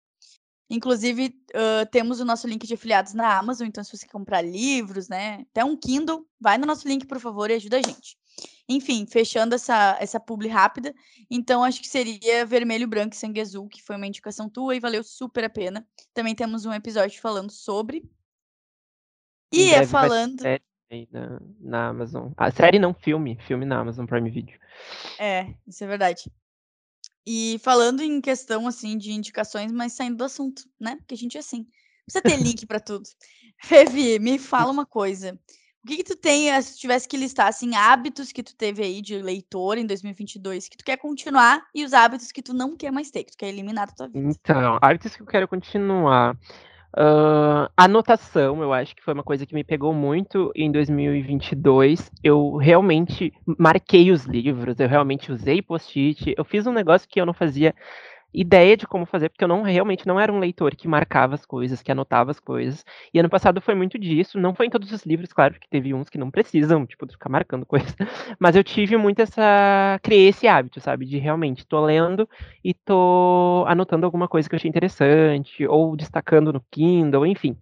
[0.71, 5.07] inclusive, hã, temos o nosso link de afiliados na Amazon, então se você comprar livros,
[5.09, 8.17] né, até um Kindle, vai no nosso link, por favor, e ajuda a gente.
[8.69, 10.95] Enfim, fechando essa, essa publi rápida.
[11.31, 14.81] Então, acho que seria Vermelho, Branco e Sangue Azul, que foi uma indicação tua e
[14.81, 15.87] valeu super a pena.
[16.15, 18.09] Também temos um episódio falando sobre.
[19.53, 20.41] E é falando.
[20.41, 22.33] Série na, na Amazon.
[22.37, 23.39] A série não, filme.
[23.47, 24.59] Filme na Amazon Prime Video.
[25.19, 26.31] É, isso é verdade.
[27.27, 30.97] E falando em questão, assim, de indicações, mas saindo do assunto, né?
[30.97, 31.67] Porque a gente é assim.
[32.05, 33.05] Precisa ter link para tudo.
[33.63, 35.39] Fevi, me fala uma coisa.
[35.85, 38.85] O que, que tu tem, eh, se tivesse que listar, assim, hábitos que tu teve
[38.85, 42.77] aí de leitor em 2022 que tu quer continuar e os hábitos que tu não
[42.77, 44.31] quer mais ter, que tu quer eliminar da tua vida?
[44.31, 46.37] Então, hábitos que eu quero continuar.
[46.95, 52.13] Uh, anotação, eu acho que foi uma coisa que me pegou muito em 2022.
[52.23, 56.35] Eu realmente marquei os livros, eu realmente usei post-it.
[56.37, 57.75] Eu fiz um negócio que eu não fazia
[58.33, 61.45] ideia de como fazer, porque eu não realmente não era um leitor que marcava as
[61.45, 62.85] coisas, que anotava as coisas.
[63.13, 64.39] E ano passado foi muito disso.
[64.39, 67.13] Não foi em todos os livros, claro, porque teve uns que não precisam, tipo, de
[67.13, 67.95] ficar marcando coisas.
[68.39, 69.99] Mas eu tive muito essa.
[70.03, 71.05] Criei esse hábito, sabe?
[71.05, 72.29] De realmente tô lendo
[72.65, 77.57] e tô anotando alguma coisa que eu achei interessante, ou destacando no Kindle, enfim.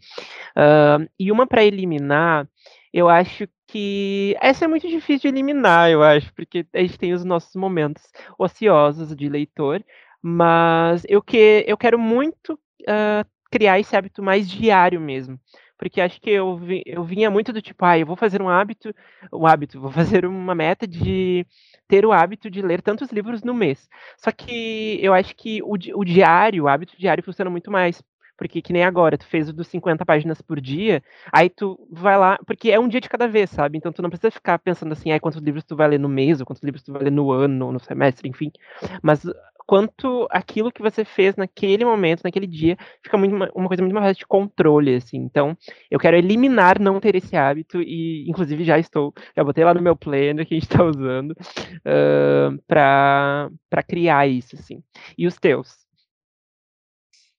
[0.57, 2.49] Uh, e uma para eliminar.
[2.93, 7.13] Eu acho que essa é muito difícil de eliminar, eu acho, porque a gente tem
[7.13, 8.03] os nossos momentos
[8.37, 9.81] ociosos de leitor,
[10.23, 15.39] mas eu, que, eu quero muito uh, criar esse hábito mais diário mesmo.
[15.79, 18.51] Porque acho que eu, vi, eu vinha muito do tipo, ah, eu vou fazer um
[18.51, 18.95] hábito,
[19.33, 21.47] o um hábito, vou fazer uma meta de
[21.89, 23.89] ter o hábito de ler tantos livros no mês.
[24.19, 28.03] Só que eu acho que o, o diário, o hábito diário funciona muito mais.
[28.37, 32.17] Porque que nem agora, tu fez o dos 50 páginas por dia, aí tu vai
[32.17, 33.77] lá, porque é um dia de cada vez, sabe?
[33.77, 36.41] Então tu não precisa ficar pensando assim, ah, quantos livros tu vai ler no mês,
[36.41, 38.51] ou quantos livros tu vai ler no ano, no semestre, enfim.
[39.03, 39.27] Mas
[39.71, 43.95] quanto aquilo que você fez naquele momento, naquele dia, fica muito uma, uma coisa muito
[43.95, 45.19] mais de controle, assim.
[45.19, 45.57] Então,
[45.89, 49.81] eu quero eliminar não ter esse hábito e, inclusive, já estou, já botei lá no
[49.81, 54.83] meu planner que a gente está usando uh, para criar isso, assim.
[55.17, 55.87] E os teus?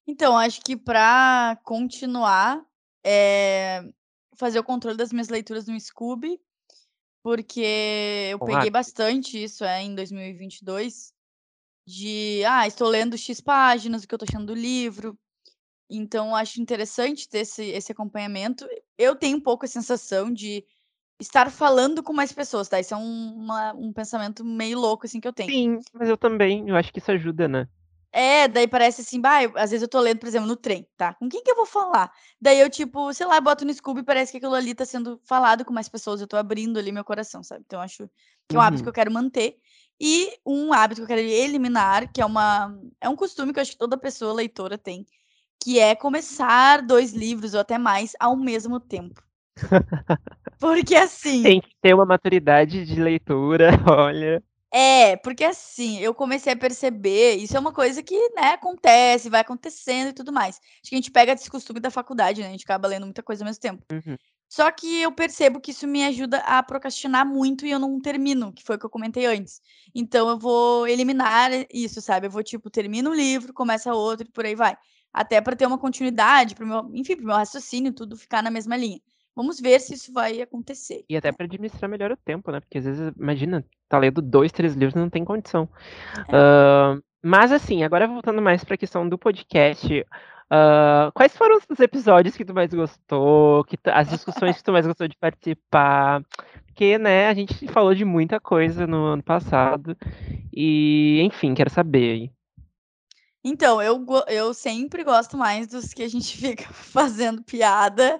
[0.07, 2.61] Então, acho que para continuar,
[3.05, 3.83] é
[4.37, 6.39] fazer o controle das minhas leituras no Scooby,
[7.21, 11.11] porque eu peguei bastante isso é, em 2022
[11.85, 15.17] de, ah, estou lendo X páginas, o que eu estou achando do livro.
[15.89, 18.67] Então, acho interessante ter esse, esse acompanhamento.
[18.97, 20.63] Eu tenho um pouco a sensação de
[21.19, 22.79] estar falando com mais pessoas, tá?
[22.79, 25.49] Isso é um, uma, um pensamento meio louco, assim, que eu tenho.
[25.49, 27.67] Sim, mas eu também, eu acho que isso ajuda, né?
[28.13, 30.85] É, daí parece assim, bah, eu, às vezes eu tô lendo, por exemplo, no trem,
[30.97, 31.13] tá?
[31.13, 32.11] Com quem que eu vou falar?
[32.41, 35.17] Daí eu, tipo, sei lá, boto no Scooby e parece que aquilo ali tá sendo
[35.23, 37.63] falado com mais pessoas, eu tô abrindo ali meu coração, sabe?
[37.65, 38.09] Então, acho
[38.49, 39.55] que é um hábito que eu quero manter.
[40.03, 43.61] E um hábito que eu quero eliminar, que é uma é um costume que eu
[43.61, 45.05] acho que toda pessoa leitora tem,
[45.63, 49.21] que é começar dois livros ou até mais ao mesmo tempo.
[50.59, 51.43] Porque assim.
[51.43, 54.43] Tem que ter uma maturidade de leitura, olha.
[54.73, 59.41] É, porque assim, eu comecei a perceber, isso é uma coisa que, né, acontece, vai
[59.41, 60.55] acontecendo e tudo mais.
[60.55, 62.47] Acho que a gente pega esse costume da faculdade, né?
[62.47, 63.83] A gente acaba lendo muita coisa ao mesmo tempo.
[63.91, 64.17] Uhum.
[64.51, 68.51] Só que eu percebo que isso me ajuda a procrastinar muito e eu não termino,
[68.51, 69.61] que foi o que eu comentei antes.
[69.95, 72.27] Então eu vou eliminar isso, sabe?
[72.27, 74.75] Eu vou, tipo, termino um livro, começa outro e por aí vai.
[75.13, 78.75] Até para ter uma continuidade, pro meu, enfim, pro meu raciocínio, tudo ficar na mesma
[78.75, 78.99] linha.
[79.33, 81.05] Vamos ver se isso vai acontecer.
[81.07, 82.59] E até para administrar melhor o tempo, né?
[82.59, 85.69] Porque às vezes, imagina, tá lendo dois, três livros e não tem condição.
[86.27, 86.97] É.
[86.97, 90.05] Uh, mas assim, agora voltando mais para a questão do podcast,
[90.51, 93.63] Uh, quais foram os episódios que tu mais gostou?
[93.63, 96.21] Que tu, as discussões que tu mais gostou de participar?
[96.65, 99.95] Porque, né, a gente falou de muita coisa no ano passado.
[100.53, 102.29] E, enfim, quero saber.
[103.41, 108.19] Então, eu, eu sempre gosto mais dos que a gente fica fazendo piada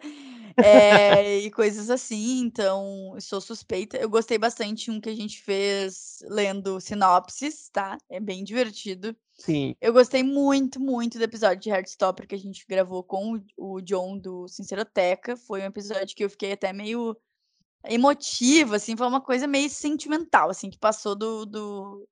[0.57, 2.39] é, e coisas assim.
[2.39, 3.97] Então, sou suspeita.
[3.97, 7.97] Eu gostei bastante um que a gente fez lendo sinopses, tá?
[8.09, 9.15] É bem divertido.
[9.37, 9.75] Sim.
[9.81, 13.81] Eu gostei muito, muito do episódio de Heartstopper que a gente gravou com o, o
[13.81, 15.35] John do Sinceroteca.
[15.35, 17.15] Foi um episódio que eu fiquei até meio
[17.85, 22.07] emotiva, assim, foi uma coisa meio sentimental, assim, que passou do, do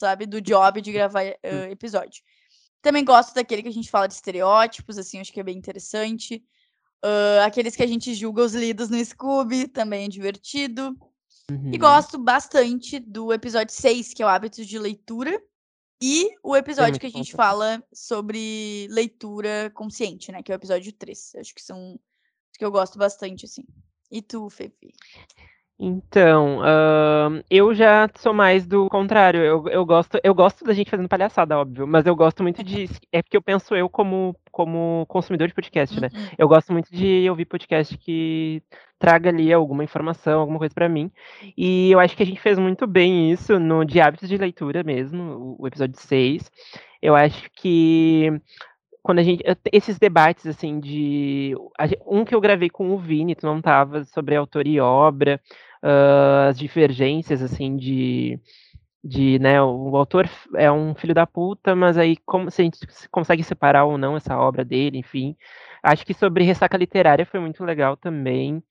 [0.00, 2.22] sabe, do job de gravar uh, episódio.
[2.80, 6.42] Também gosto daquele que a gente fala de estereótipos, assim, acho que é bem interessante.
[7.04, 10.96] Uh, aqueles que a gente julga os lidos no Scooby, também é divertido.
[11.50, 11.70] Uhum.
[11.72, 15.42] E gosto bastante do episódio 6, que é o hábito de leitura,
[16.00, 20.42] e o episódio que a gente fala sobre leitura consciente, né?
[20.42, 21.36] Que é o episódio 3.
[21.36, 23.64] Acho que são os que eu gosto bastante, assim.
[24.10, 24.92] E tu, Fefe?
[25.78, 30.90] Então, hã, eu já sou mais do contrário, eu eu gosto eu gosto da gente
[30.90, 35.04] fazendo palhaçada, óbvio, mas eu gosto muito de é porque eu penso eu como como
[35.08, 36.08] consumidor de podcast, né.
[36.14, 36.26] Uhum.
[36.38, 38.62] Eu gosto muito de ouvir podcast que
[38.98, 41.10] traga ali alguma informação, alguma coisa pra mim,
[41.56, 44.82] e eu acho que a gente fez muito bem isso no de hábitos de leitura
[44.84, 45.22] mesmo,
[45.58, 46.50] o o episódio 6.
[47.00, 48.30] Eu acho que
[49.02, 51.54] quando a gente esses debates, assim, de
[52.06, 55.40] um que eu gravei com o Vini, tu não estava, sobre autor e obra,
[55.82, 58.38] hã, as divergências, assim, de
[59.04, 62.78] de, né, o autor é um filho da puta, mas aí como se a gente
[63.10, 65.36] consegue separar ou não essa obra dele, enfim.
[65.82, 68.62] Acho que sobre ressaca literária foi muito legal também.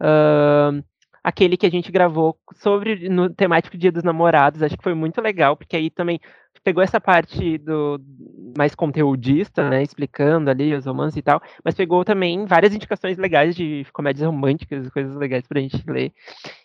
[0.00, 0.82] Hã,
[1.24, 5.20] aquele que a gente gravou sobre no temático Dia dos Namorados, acho que foi muito
[5.20, 6.20] legal, porque aí também
[6.62, 8.00] pegou essa parte do
[8.56, 13.54] mais conteudista, né, explicando ali os romances e tal, mas pegou também várias indicações legais
[13.54, 16.12] de comédias românticas coisas legais pra gente ler.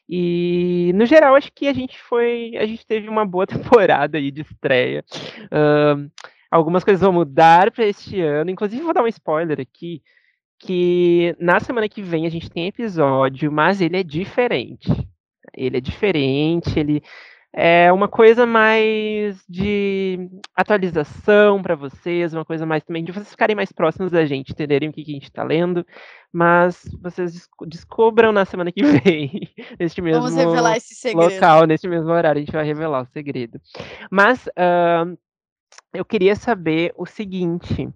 [0.07, 4.31] E, no geral, acho que a gente foi a gente teve uma boa temporada aí
[4.31, 5.03] de estreia.
[5.51, 6.09] Hã,
[6.51, 10.01] algumas coisas vão mudar pra este ano, inclusive vou dar um spoiler aqui,
[10.59, 14.89] que na semana que vem a gente tem episódio, mas ele é diferente.
[15.55, 17.03] Ele é diferente, ele
[17.55, 23.55] é uma coisa mais de atualização pra vocês, uma coisa mais também de vocês ficarem
[23.55, 25.85] mais próximos da gente, entenderem o que que a gente tá lendo,
[26.31, 30.23] mas vocês descu descubram na semana que vem, neste mesmo
[31.13, 33.61] local, nesse mesmo horário, a gente vai revelar o segredo.
[34.09, 35.15] Mas, hã,
[35.93, 37.87] eu queria saber o seguinte,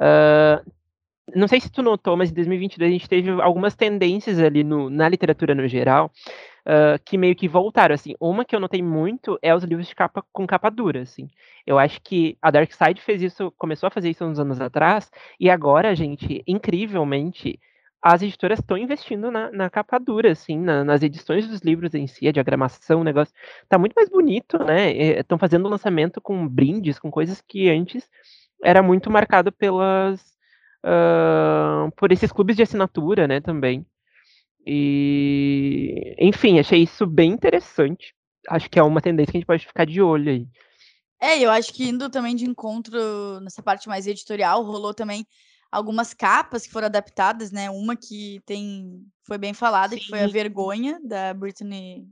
[0.00, 0.60] hã,
[1.34, 4.90] não sei se tu notou, mas em 2022 a gente teve algumas tendências ali no
[4.90, 6.10] na literatura no geral,
[6.66, 8.14] hã, que meio que voltaram, assim.
[8.20, 11.28] Uma que eu notei muito é os livros de capa com capa dura, assim.
[11.66, 15.50] Eu acho que a Darkside fez isso começou a fazer isso uns anos atrás, e
[15.50, 17.58] agora, gente, incrivelmente,
[18.02, 22.06] as editoras estão investindo na na capa dura, assim, na nas edições dos livros em
[22.06, 23.34] si, a diagramação, o negócio
[23.68, 28.08] tá muito mais bonito, né, estão fazendo lançamento com brindes, com coisas que antes
[28.64, 30.20] era muito marcado pelas
[30.84, 33.86] hã, por esses clubes de assinatura, né, também.
[34.66, 38.14] E, enfim, achei isso bem interessante.
[38.48, 40.46] Acho que é uma tendência que a gente pode ficar de olho aí.
[41.20, 45.26] É, eu acho que indo também de encontro nessa parte mais editorial, rolou também
[45.70, 50.26] algumas capas que foram adaptadas, né, uma que tem foi bem falada, que foi A
[50.26, 50.32] Sim.
[50.32, 51.34] Vergonha, da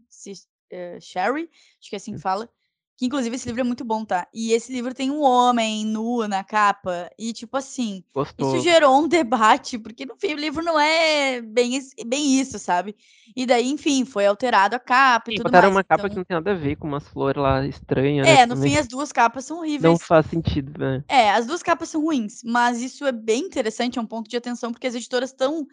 [0.09, 1.49] Sis eh, Sherry,
[1.81, 2.23] acho que é assim que Hum.
[2.23, 2.49] fala,
[2.97, 4.27] que inclusive esse livro é muito bom, tá.
[4.35, 8.05] E esse livro tem um homem nu na capa, e tipo assim,
[8.39, 8.61] isso Gostoso.
[8.61, 12.97] gerou um debate, porque no fim o livro não é bem bem isso, sabe.
[13.37, 16.17] E daí, enfim, foi alterado a capa e Sim, tudo botaram mais, uma capa que
[16.17, 18.57] então não tem nada a ver, com umas flor lá estranha, né, É, no também.
[18.57, 19.99] fim as 2 capas são Não horríveis.
[19.99, 21.05] faz sentido, né.
[21.09, 24.37] É, as 2 capas são ruins, mas isso é bem interessante, é um ponto de
[24.37, 25.67] atenção, porque as editoras estão,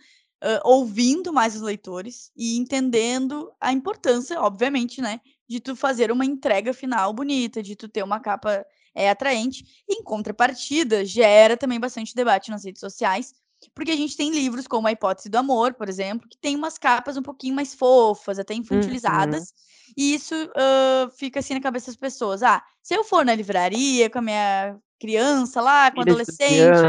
[0.43, 6.25] hã, ouvindo mais os leitores e entendendo a importância, obviamente, né, de tu fazer uma
[6.25, 9.63] entrega final bonita, de tu ter uma capa, eh, atraente.
[9.89, 13.33] Em contrapartida, gera também bastante debate nas redes sociais,
[13.75, 16.77] porque a gente tem livros como A Hipótese do Amor, por exemplo, que tem umas
[16.77, 19.47] capas um pouquinho mais fofas, até Uhum.
[19.53, 19.53] infantilizadas,
[19.97, 24.09] e isso, hã, fica assim na cabeça das pessoas: "Ah, se eu for na livraria
[24.09, 26.87] com a minha criança lá, com de adolescente".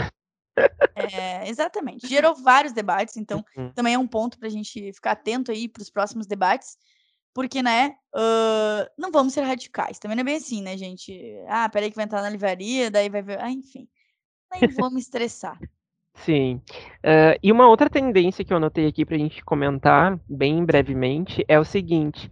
[0.96, 2.06] É, exatamente.
[2.08, 3.74] Gerou vários debates, então Uhum.
[3.74, 6.76] também é um ponto pra gente ficar atento aí para os próximos debates,
[7.34, 11.12] porque, né, hã, não vamos ser radicais, também não é bem assim, né, gente.
[11.48, 13.88] "Ah, espera aí que vai entrar na livraria, daí vai ver" ah, enfim,
[14.52, 15.60] nem vou me estressar.
[16.14, 16.60] Sim.
[17.04, 21.58] Hã, e uma outra tendência que eu anotei aqui pra gente comentar, bem brevemente, é
[21.58, 22.30] o seguinte: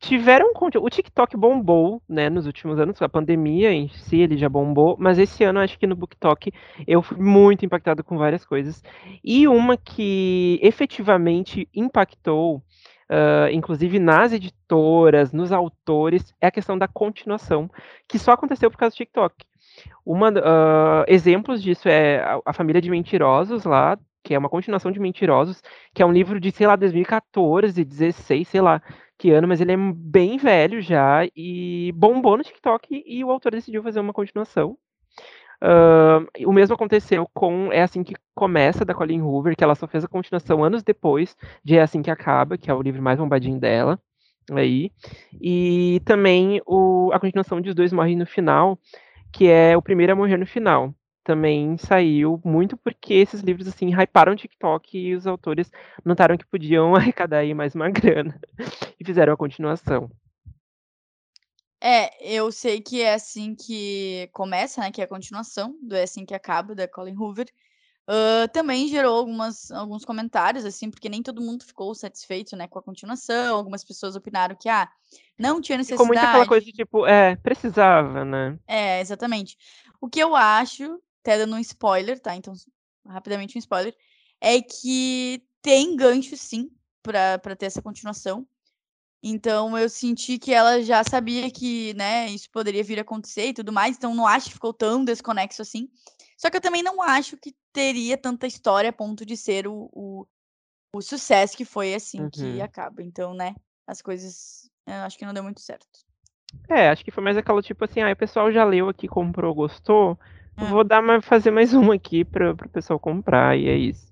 [0.00, 4.96] tiveram o TikTok bombou, né, nos últimos anos, a pandemia em si, ele já bombou,
[4.98, 6.52] mas esse ano acho que no BookTok
[6.86, 8.82] eu fui muito impactado com várias coisas.
[9.24, 12.62] E uma que efetivamente impactou,
[13.10, 17.70] hã, inclusive nas editoras, nos autores, é a questão da continuação,
[18.08, 19.34] que só aconteceu por causa do TikTok.
[20.04, 24.92] Uma hã, exemplos disso é a A Família de Mentirosos lá, que é uma continuação
[24.92, 25.62] de Mentirosos,
[25.94, 28.82] que é um livro de, sei lá, 2014, 16, sei lá
[29.20, 33.52] que ano, mas ele é bem velho já e bombou no TikTok e o autor
[33.52, 34.78] decidiu fazer uma continuação.
[35.62, 39.86] Hã, o mesmo aconteceu com É Assim que Começa, da Colleen Hoover, que ela só
[39.86, 43.18] fez a continuação anos depois de É Assim que Acaba, que é o livro mais
[43.18, 44.00] bombadinho dela,
[44.52, 44.90] aí.
[45.40, 48.78] E também o a continuação de Os Dois Morrem no Final,
[49.32, 50.94] que é O Primeiro a Morrer no Final.
[51.22, 55.70] Também saiu muito porque esses livros, assim, hyparam o TikTok e os autores
[56.04, 58.38] notaram que podiam arrecadar aí mais uma grana,
[58.98, 60.10] e fizeram a continuação.
[61.80, 66.02] É, eu sei que É Assim que Começa, né, que é a continuação do É
[66.02, 67.46] Assim que Acaba, da Colleen Hoover,
[68.10, 72.76] Uh, também gerou algumas, alguns comentários, assim, porque nem todo mundo ficou satisfeito, né, com
[72.76, 73.56] a continuação.
[73.56, 74.88] Algumas pessoas opinaram que, ah,
[75.38, 76.02] não tinha necessidade.
[76.02, 78.58] Ficou muito aquela coisa de tipo, é, precisava, né?
[78.66, 79.56] É, exatamente.
[80.00, 82.34] O que eu acho, até dando um spoiler, tá?
[82.34, 82.52] Então,
[83.06, 83.94] rapidamente um spoiler,
[84.40, 86.68] é que tem gancho, sim,
[87.04, 88.44] pra ter essa continuação.
[89.22, 93.54] Então eu senti que ela já sabia que, né, isso poderia vir a acontecer e
[93.54, 95.88] tudo mais, então não acho que ficou tão desconexo assim.
[96.38, 99.90] Só que eu também não acho que teria tanta história a ponto de ser o,
[99.92, 100.26] o,
[100.94, 102.30] o sucesso que foi assim uhum.
[102.30, 103.02] que acaba.
[103.02, 103.54] Então, né,
[103.86, 105.86] as coisas eu acho que não deu muito certo.
[106.68, 109.54] É, acho que foi mais aquela tipo assim, ah, o pessoal já leu aqui, comprou,
[109.54, 110.18] gostou.
[110.56, 110.64] É.
[110.64, 114.10] Vou dar mais, fazer mais uma aqui para o pessoal comprar, e é isso.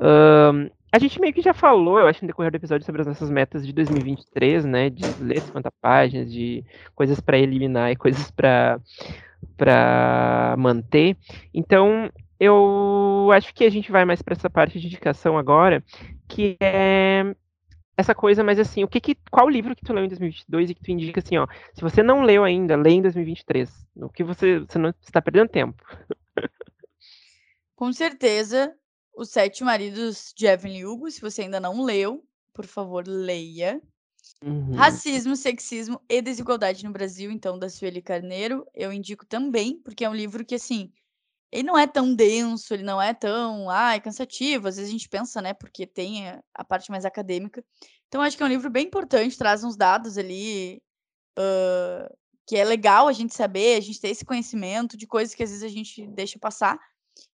[0.00, 3.06] Um, a gente meio que já falou, eu acho, no decorrer do episódio, sobre as
[3.06, 4.90] nossas metas de 2023, né?
[4.90, 6.62] De ler 50 páginas, de
[6.94, 8.78] coisas para eliminar e coisas para
[9.56, 11.16] para manter.
[11.52, 15.82] Então, eu acho que a gente vai mais para essa parte de indicação agora,
[16.28, 17.34] que é
[17.96, 20.74] essa coisa, mas assim, o que, que qual livro que tu leu em 2022 e
[20.74, 23.70] que tu indica assim, ó, se você não leu ainda, lê em 2023.
[23.96, 25.82] O que você você não está perdendo tempo.
[27.74, 28.74] Com certeza,
[29.14, 33.80] os Sete Maridos de Evelyn Hugo, se você ainda não leu, por favor, leia.
[34.44, 34.74] Uhum.
[34.74, 40.10] Racismo, Sexismo e Desigualdade no Brasil, então, da Sueli Carneiro, eu indico também, porque é
[40.10, 40.92] um livro que, assim,
[41.50, 45.08] ele não é tão denso, ele não é tão, ai, cansativo, às vezes a gente
[45.08, 47.64] pensa, né, porque tem a parte mais acadêmica.
[48.08, 50.82] Então, acho que é um livro bem importante, traz uns dados ali,
[51.38, 55.42] uh, que é legal a gente saber, a gente ter esse conhecimento de coisas que
[55.42, 56.78] às vezes a gente deixa passar.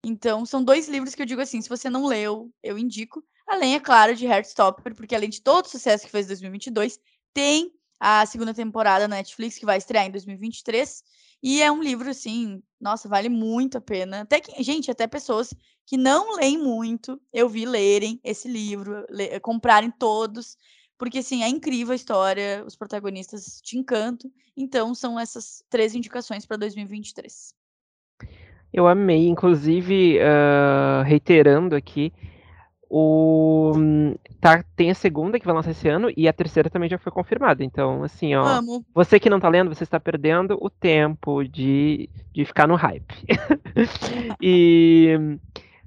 [0.04, 3.24] Então, são dois livros que eu digo assim, se você não leu, eu indico.
[3.48, 7.00] Além, é claro, de Heartstopper, porque além de todo o sucesso que fez em 2022,
[7.34, 11.04] tem a segunda temporada na Netflix que vai estrear em 2023.
[11.42, 14.22] E é um livro, assim, nossa, vale muito a pena.
[14.22, 15.54] Até que, gente, até pessoas
[15.86, 19.06] que não leem muito, eu vi lerem esse livro,
[19.42, 20.58] comprarem todos,
[20.98, 24.32] porque, assim, é incrível a história, os protagonistas te encantam.
[24.56, 27.54] Então, são essas três indicações para 2023.
[28.74, 32.12] Eu amei, inclusive, uh, reiterando aqui,
[32.90, 33.74] o
[34.40, 37.12] tá, tem a segunda que vai lançar esse ano e a terceira também já foi
[37.12, 37.64] confirmada.
[37.64, 38.86] Então, assim, ó, Amo.
[38.94, 43.26] você que não tá lendo, você está perdendo o tempo de, de ficar no hype.
[44.42, 45.18] e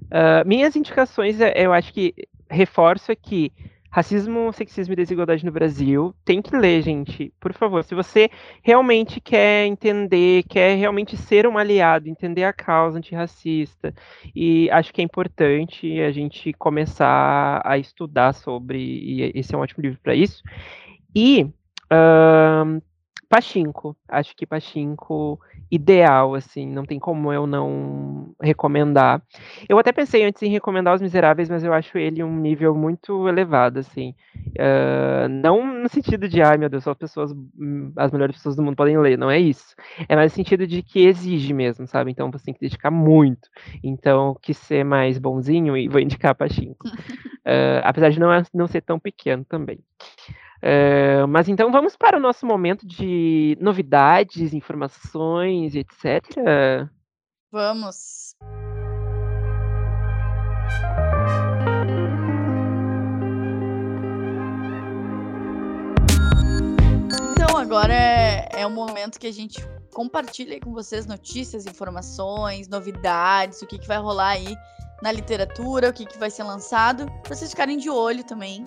[0.03, 2.13] uh, minhas indicações, é, eu acho que
[2.49, 3.51] reforço aqui
[3.91, 6.15] Racismo, Sexismo e Desigualdade no Brasil.
[6.23, 7.83] Tem que ler, gente, por favor.
[7.83, 8.29] Se você
[8.63, 13.93] realmente quer entender, quer realmente ser um aliado, entender a causa antirracista,
[14.33, 19.61] e acho que é importante a gente começar a estudar sobre, e esse é um
[19.61, 20.41] ótimo livro para isso.
[21.13, 21.43] E
[21.91, 22.81] uh,
[23.31, 23.95] Pachinko.
[24.09, 25.39] Acho que Pachinko
[25.71, 29.21] ideal, assim, não tem como eu não recomendar.
[29.69, 33.29] Eu até pensei antes em recomendar Os Miseráveis, mas eu acho ele um nível muito
[33.29, 34.13] elevado, assim.
[34.35, 37.31] Uh, não no sentido de, ai meu Deus, só as pessoas,
[37.95, 39.75] as melhores pessoas do mundo podem ler, não é isso.
[40.09, 42.11] É mais no sentido de que exige mesmo, sabe?
[42.11, 43.47] Então você tem que dedicar muito.
[43.81, 46.85] Então, que ser mais bonzinho, e vou indicar Pachinko.
[47.41, 49.79] Uh, apesar de não, não ser tão pequeno também.
[50.61, 56.23] Uh, mas então vamos para o nosso momento de novidades, informações, etc.
[57.51, 58.35] Vamos.
[67.31, 69.59] Então agora é, é o momento que a gente
[69.91, 74.55] compartilha com vocês notícias, informações, novidades, o que, que vai rolar aí
[75.01, 78.63] na literatura, o que, que vai ser lançado, para vocês ficarem de olho também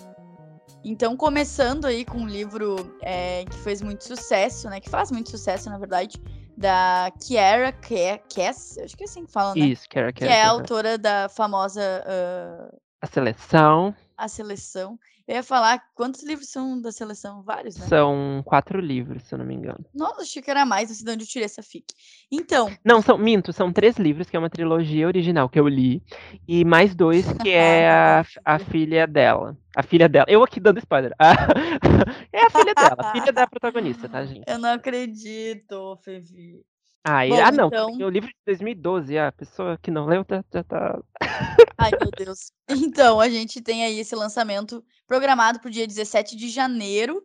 [0.85, 4.81] então, começando aí com um livro é, que fez muito sucesso, né?
[4.81, 6.21] Que faz muito sucesso, na verdade,
[6.57, 9.67] da Kiara Cass, acho que é assim que fala, né?
[9.67, 10.29] Isso, Kiara Cass.
[10.29, 11.81] Que é a autora da famosa...
[12.07, 12.77] Uh...
[13.01, 13.95] A Seleção.
[14.17, 14.99] A Seleção.
[15.27, 17.43] Eu ia falar, quantos livros são da seleção?
[17.43, 17.87] Vários, né?
[17.87, 19.83] São quatro livros, se eu não me engano.
[19.95, 21.87] Nossa, achei que era mais, não sei de onde eu tirei essa fic.
[22.31, 22.71] Então.
[22.85, 26.03] Não, são, minto, são três livros, que é uma trilogia original que eu li,
[26.47, 29.57] e mais dois que é a, a filha dela.
[29.75, 30.27] A filha dela.
[30.29, 31.15] Eu aqui dando spoiler.
[32.31, 34.45] é a filha dela, a filha da protagonista, tá, gente?
[34.47, 36.61] Eu não acredito, Fevi.
[37.03, 37.93] Ah, Bom, ah não, então...
[37.93, 40.99] o livro de 2012, a pessoa que não leu tá, já tá.
[41.79, 42.51] Ai, meu Deus.
[42.69, 47.23] Então, a gente tem aí esse lançamento programado para o dia 17 de janeiro,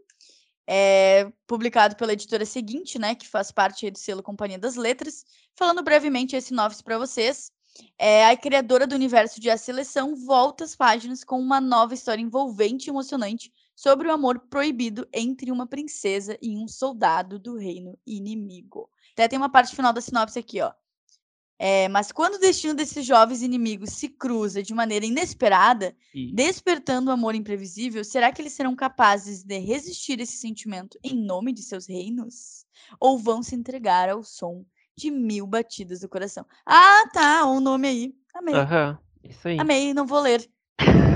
[0.67, 5.25] é, publicado pela editora seguinte, né, que faz parte do selo Companhia das Letras.
[5.55, 7.51] Falando brevemente esse sinopse para vocês,
[7.97, 12.21] é, a criadora do universo de A Seleção volta às páginas com uma nova história
[12.21, 17.97] envolvente e emocionante sobre o amor proibido entre uma princesa e um soldado do reino
[18.05, 18.89] inimigo.
[19.13, 20.71] Até tem uma parte final da sinopse aqui, ó.
[21.61, 26.33] É, mas quando o destino desses jovens inimigos se cruza de maneira inesperada, Isso.
[26.33, 31.51] despertando o amor imprevisível, será que eles serão capazes de resistir esse sentimento em nome
[31.51, 32.65] de seus reinos?
[32.97, 36.45] Ou vão se entregar ao som de mil batidas do coração?
[36.65, 38.15] Ah, tá, o nome aí.
[38.33, 38.55] Amei.
[38.55, 39.59] Aham, isso aí.
[39.59, 40.49] Amei, não vou ler.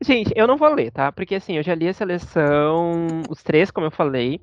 [0.00, 1.10] Gente, eu não vou ler, tá?
[1.10, 4.40] Porque assim, eu já li a seleção, os três, como eu falei.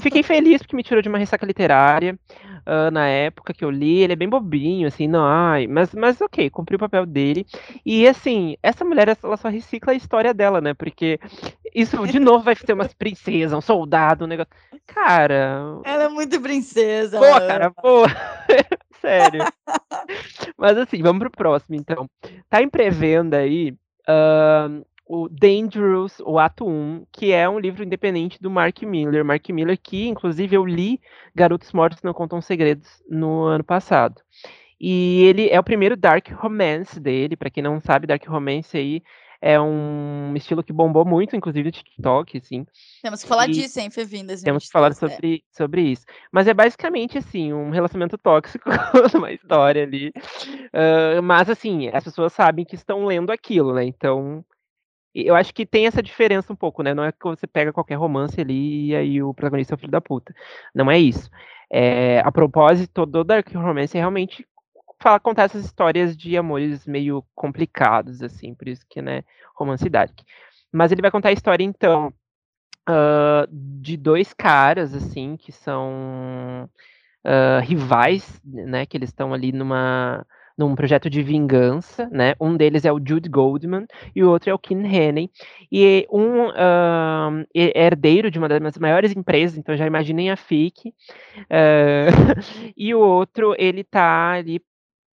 [0.00, 2.18] Fiquei feliz porque me tirou de uma ressaca literária
[2.66, 4.00] uh, na época que eu li.
[4.00, 7.46] Ele é bem bobinho, assim, não, ai, mas, mas ok, cumpriu o papel dele.
[7.84, 10.72] E assim, essa mulher, ela só recicla a história dela, né?
[10.74, 11.18] Porque
[11.74, 14.52] isso, de novo, vai ter umas princesas, um soldado, um negócio.
[14.86, 15.80] Cara.
[15.84, 17.18] Ela é muito princesa.
[17.18, 18.04] Pô, cara, pô.
[19.00, 19.44] Sério.
[20.56, 22.08] mas assim, vamos pro próximo, então.
[22.48, 23.74] Tá em pré-venda aí.
[24.08, 29.24] Uh, o Dangerous, o ato 1, que é um livro independente do Mark Miller.
[29.24, 31.00] Mark Miller, que inclusive eu li
[31.34, 34.20] Garotos Mortos Não Contam Segredos no ano passado.
[34.80, 37.36] E ele é o primeiro dark romance dele.
[37.36, 39.02] Para quem não sabe, dark romance aí
[39.40, 42.66] é um estilo que bombou muito, inclusive no TikTok, assim.
[43.02, 44.42] Temos que falar e disso, hein, Fevindas.
[44.42, 46.04] Temos que falar sobre, sobre isso.
[46.32, 48.68] Mas é basicamente, assim, um relacionamento tóxico,
[49.14, 50.08] uma história ali.
[50.08, 53.84] Uh, mas, assim, as pessoas sabem que estão lendo aquilo, né?
[53.84, 54.44] Então,
[55.14, 56.92] eu acho que tem essa diferença um pouco, né?
[56.92, 59.90] Não é que você pega qualquer romance ali e aí o protagonista é o filho
[59.90, 60.34] da puta.
[60.74, 61.30] Não é isso.
[61.70, 64.46] É, a propósito do Dark Romance é realmente
[65.00, 69.22] fala, contar essas histórias de amores meio complicados, assim, por isso que, né,
[69.54, 70.18] romance dark.
[70.72, 72.12] Mas ele vai contar a história, então,
[72.88, 76.68] uh, de dois caras, assim, que são
[77.24, 80.24] uh, rivais, né, que eles estão ali numa
[80.56, 82.34] num projeto de vingança, né?
[82.40, 85.30] Um deles é o Jude Goldman e o outro é o Kim Haney.
[85.70, 90.88] E um uh, é herdeiro de uma das maiores empresas, então já imaginem a FIC.
[91.40, 94.62] Uh, e o outro, ele tá ali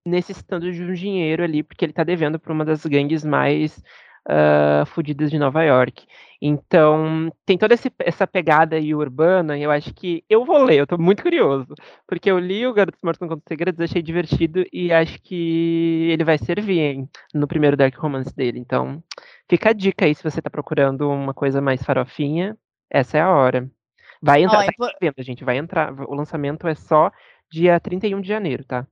[0.06, 3.82] necessitando de um dinheiro ali, porque ele tá devendo para uma das gangues mais
[4.28, 6.06] uh, fudidas de Nova York.
[6.41, 10.80] Então, tem toda esse, essa pegada aí urbana, e eu acho que eu vou ler,
[10.80, 11.74] eu tô muito curioso,
[12.06, 16.38] porque eu li o Garotos Mortos com Segredos, achei divertido, e acho que ele vai
[16.38, 18.60] servir hein, no primeiro Dark Romance dele.
[18.60, 19.01] Então,
[19.49, 22.58] fica a dica aí, se você tá procurando uma coisa mais farofinha,
[22.89, 23.70] essa é a hora.
[24.22, 25.24] Vai entrar, oh, tá por...
[25.24, 27.12] gente, vai entrar, o lançamento é só
[27.51, 28.88] dia 31 de janeiro, tá?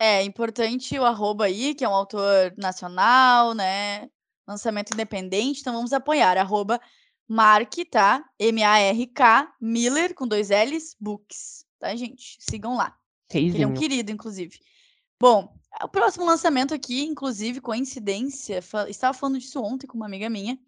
[0.00, 4.08] É importante o arroba aí, que é um autor nacional, né?
[4.50, 6.36] lançamento independente, então vamos apoiar.
[6.36, 6.80] Arroba
[7.28, 8.24] Mark, tá?
[8.38, 12.36] M-A-R-K, Miller, com dois L's, Books, tá, gente?
[12.40, 12.96] Sigam lá.
[13.32, 14.58] Ele é um querido, inclusive.
[15.20, 20.58] Bom, o próximo lançamento aqui, inclusive, coincidência, estava falando disso ontem com uma amiga minha,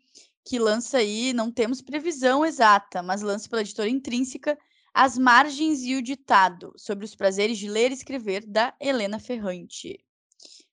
[0.44, 4.56] que lança aí, não temos previsão exata, mas lança pela editora Intrínseca,
[4.94, 9.98] As Margens e o Ditado, sobre os prazeres de ler e escrever, da Helena Ferrante.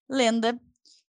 [0.09, 0.59] Lenda,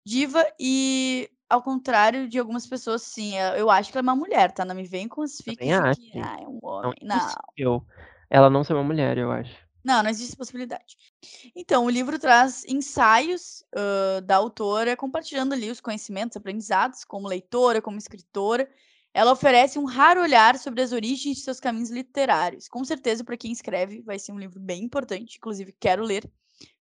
[0.05, 4.15] diva e ao contrário de algumas pessoas, sim, eh, eu acho que ela é uma
[4.15, 4.63] mulher, tá?
[4.63, 6.93] Não me vem com as fics que ah, é um homem.
[7.01, 7.33] Não.
[7.57, 7.85] não.
[8.29, 9.57] Ela não ser uma mulher, eu acho.
[9.83, 10.97] Não, não existe possibilidade.
[11.55, 17.81] Então, o livro traz ensaios uh, da autora compartilhando ali os conhecimentos, aprendizados, como leitora,
[17.81, 18.69] como escritora.
[19.13, 22.67] Ela oferece um raro olhar sobre as origens de seus caminhos literários.
[22.67, 25.37] Com certeza, para quem escreve, vai ser um livro bem importante.
[25.37, 26.29] Inclusive, quero ler,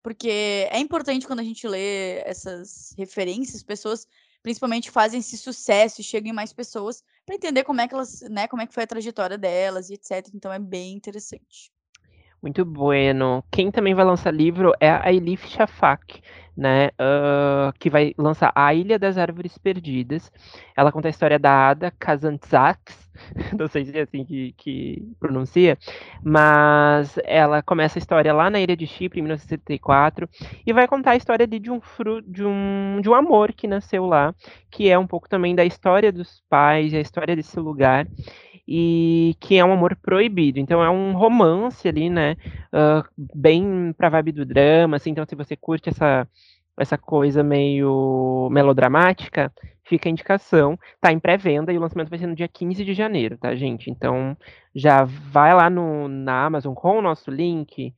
[0.03, 4.07] porque é importante quando a gente lê essas referências, pessoas
[4.43, 8.21] principalmente fazem esse sucesso e chegam em mais pessoas para entender como é que elas,
[8.31, 10.29] né, como é que foi a trajetória delas e etc.
[10.33, 11.73] Então é bem interessante.
[12.43, 13.43] Muito bueno.
[13.51, 16.21] Quem também vai lançar livro é a Elif Shafak,
[16.57, 16.89] né?
[16.89, 20.31] Uh, que vai lançar A Ilha das Árvores Perdidas.
[20.77, 23.07] Ela conta a história da Ada Kazantzaks,
[23.59, 25.79] não sei se é assim que, que pronuncia,
[26.23, 30.29] mas ela começa a história lá na ilha de Chipre, em 1974,
[30.67, 34.07] e vai contar a história de um, fru, de, um, de um amor que nasceu
[34.07, 34.35] lá,
[34.71, 38.07] que é um pouco também da história dos pais, a história desse lugar,
[38.67, 40.59] e que é um amor proibido.
[40.59, 42.37] Então é um romance ali, né?
[42.73, 45.11] Uh, bem pra vibe do drama, assim.
[45.11, 46.27] Então, se você curte essa,
[46.79, 49.53] essa coisa meio melodramática,
[49.85, 50.79] fica a indicação.
[51.01, 53.91] Tá em pré-venda e o lançamento vai ser no dia 15 de janeiro, tá, gente?
[53.91, 54.37] Então
[54.75, 57.95] já vai lá no, na Amazon com o nosso link.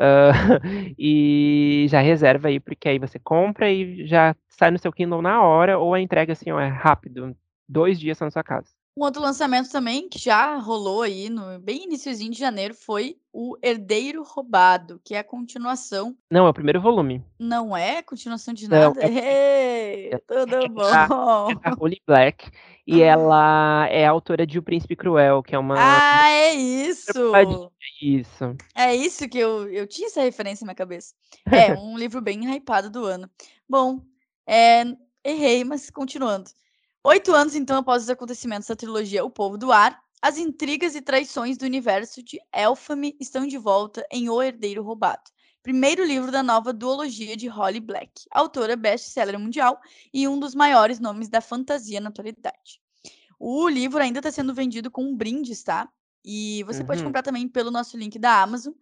[0.00, 5.22] Uh, e já reserva aí, porque aí você compra e já sai no seu Kindle
[5.22, 7.36] na hora, ou a entrega assim, ó, é rápido,
[7.68, 8.77] dois dias na sua casa.
[8.98, 13.56] Um outro lançamento também que já rolou aí no bem iniciozinho de janeiro foi o
[13.62, 16.16] Herdeiro Roubado, que é a continuação.
[16.28, 17.24] Não, é o primeiro volume.
[17.38, 19.00] Não é continuação de Não, nada?
[19.00, 20.82] é- Ei, tudo é bom?
[20.82, 22.50] a Holly Black.
[22.84, 25.76] E ela é autora de O Príncipe Cruel, que é uma.
[25.78, 27.12] Ah, é isso!
[28.02, 28.56] Isso.
[28.74, 31.14] É isso que eu, eu tinha essa referência na minha cabeça.
[31.52, 33.30] É, um livro bem hypado do ano.
[33.68, 34.00] Bom,
[34.44, 34.82] é,
[35.24, 36.50] errei, mas continuando.
[37.08, 41.00] Oito anos, então, após os acontecimentos da trilogia O Povo do Ar, as intrigas e
[41.00, 45.22] traições do universo de Elfame estão de volta em O Herdeiro Roubado,
[45.62, 49.80] primeiro livro da nova duologia de Holly Black, autora best-seller mundial
[50.12, 52.78] e um dos maiores nomes da fantasia na atualidade.
[53.40, 55.88] O livro ainda está sendo vendido com um brindes, tá?
[56.22, 57.06] E você pode Uhum.
[57.06, 58.74] comprar também pelo nosso link da Amazon.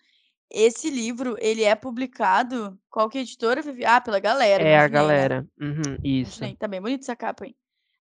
[0.50, 3.84] Esse livro, ele é publicado, qual que é a editora, Vivi?
[3.84, 4.64] Ah, pela Galera.
[4.64, 4.88] É a né?
[4.88, 5.46] galera.
[5.60, 6.38] Uhum, isso.
[6.40, 6.56] Imaginei.
[6.56, 7.54] Tá bem bonita essa capa, hein?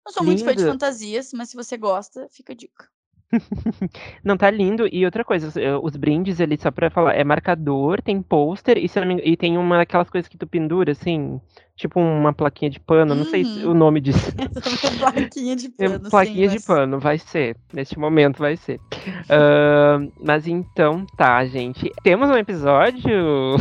[0.05, 0.71] Não sou muito fã de Lindo.
[0.71, 2.87] fantasias, mas se você gosta, fica a dica.
[4.23, 4.87] Não, tá lindo.
[4.91, 5.51] E outra coisa,
[5.81, 8.85] os- brindes ali, só pra falar, é marcador, tem pôster e,
[9.23, 11.41] e tem uma daquelas coisas que tu pendura, assim,
[11.75, 13.71] tipo uma plaquinha de pano, não sei se Uhum.
[13.71, 14.31] o nome disso.
[14.99, 17.57] Plaquinha de É, pano, plaquinha sim, de mas- pano, vai ser.
[17.73, 18.79] Neste momento vai ser.
[19.29, 21.91] Ahn, mas então tá, gente.
[22.03, 23.55] Temos um episódio.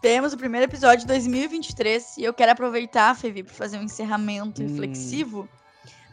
[0.00, 4.62] Temos o primeiro episódio de 2023 e eu quero aproveitar, Fevi, para fazer um encerramento
[4.62, 4.66] Hum.
[4.68, 5.48] reflexivo.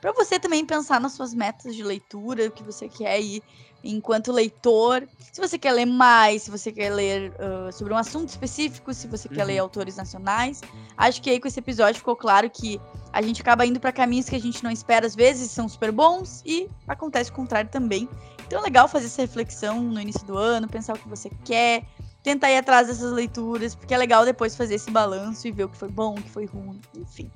[0.02, 3.42] Para você também pensar nas suas metas de leitura, o que você quer ir
[3.84, 5.08] enquanto leitor.
[5.32, 9.08] Se você quer ler mais, se você quer ler ah, sobre um assunto específico, se
[9.08, 9.48] você quer Uhum.
[9.48, 10.62] ler autores nacionais.
[10.98, 12.80] Acho que aí com esse episódio ficou claro que
[13.14, 15.92] a gente acaba indo para caminhos que a gente não espera, às vezes são super
[15.92, 18.10] bons e acontece o contrário também.
[18.46, 21.84] Então é legal fazer essa reflexão no início do ano, pensar o que você quer,
[22.24, 25.70] tentar ir atrás dessas leituras, porque é legal depois fazer esse balanço e ver o
[25.70, 27.32] que foi bom, o que foi ruim, enfim.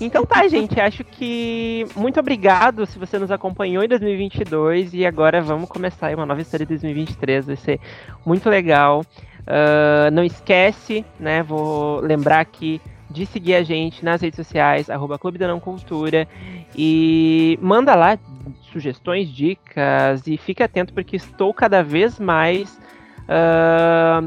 [0.00, 0.80] Então tá, gente.
[0.80, 6.26] Acho que muito obrigado se você nos acompanhou em 2022 e agora vamos começar uma
[6.26, 7.46] nova história de 2023.
[7.46, 7.80] Vai ser
[8.24, 9.04] muito legal.
[9.46, 11.42] Ah, não esquece, né?
[11.42, 16.26] Vou lembrar aqui de seguir a gente nas redes sociais, arroba Clube da Não Cultura.
[16.74, 18.18] E manda lá
[18.72, 22.80] sugestões, dicas e fique atento porque estou cada vez mais.
[23.28, 24.20] ah,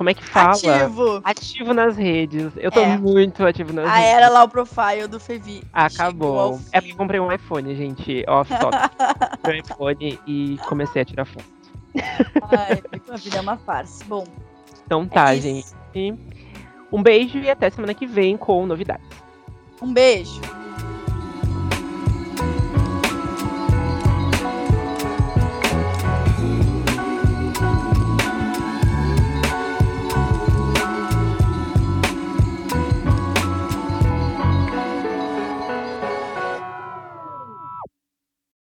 [0.00, 0.52] como é que fala?
[0.52, 1.20] Ativo!
[1.22, 2.52] Ativo nas redes.
[2.56, 2.96] Eu tô É.
[2.96, 4.08] muito ativo nas Ah, redes.
[4.14, 5.62] era lá o profile do Fevi.
[5.74, 6.58] Acabou.
[6.72, 8.24] É porque eu comprei um iPhone, gente.
[8.26, 8.74] Off top.
[9.36, 11.44] comprei um iPhone e comecei a tirar foto.
[12.50, 14.02] Ai, a vida é uma farsa.
[14.06, 14.24] Bom,
[14.86, 15.66] Então tá, é gente.
[16.90, 19.06] Um beijo e até semana que vem com novidades.
[19.82, 20.40] Um beijo.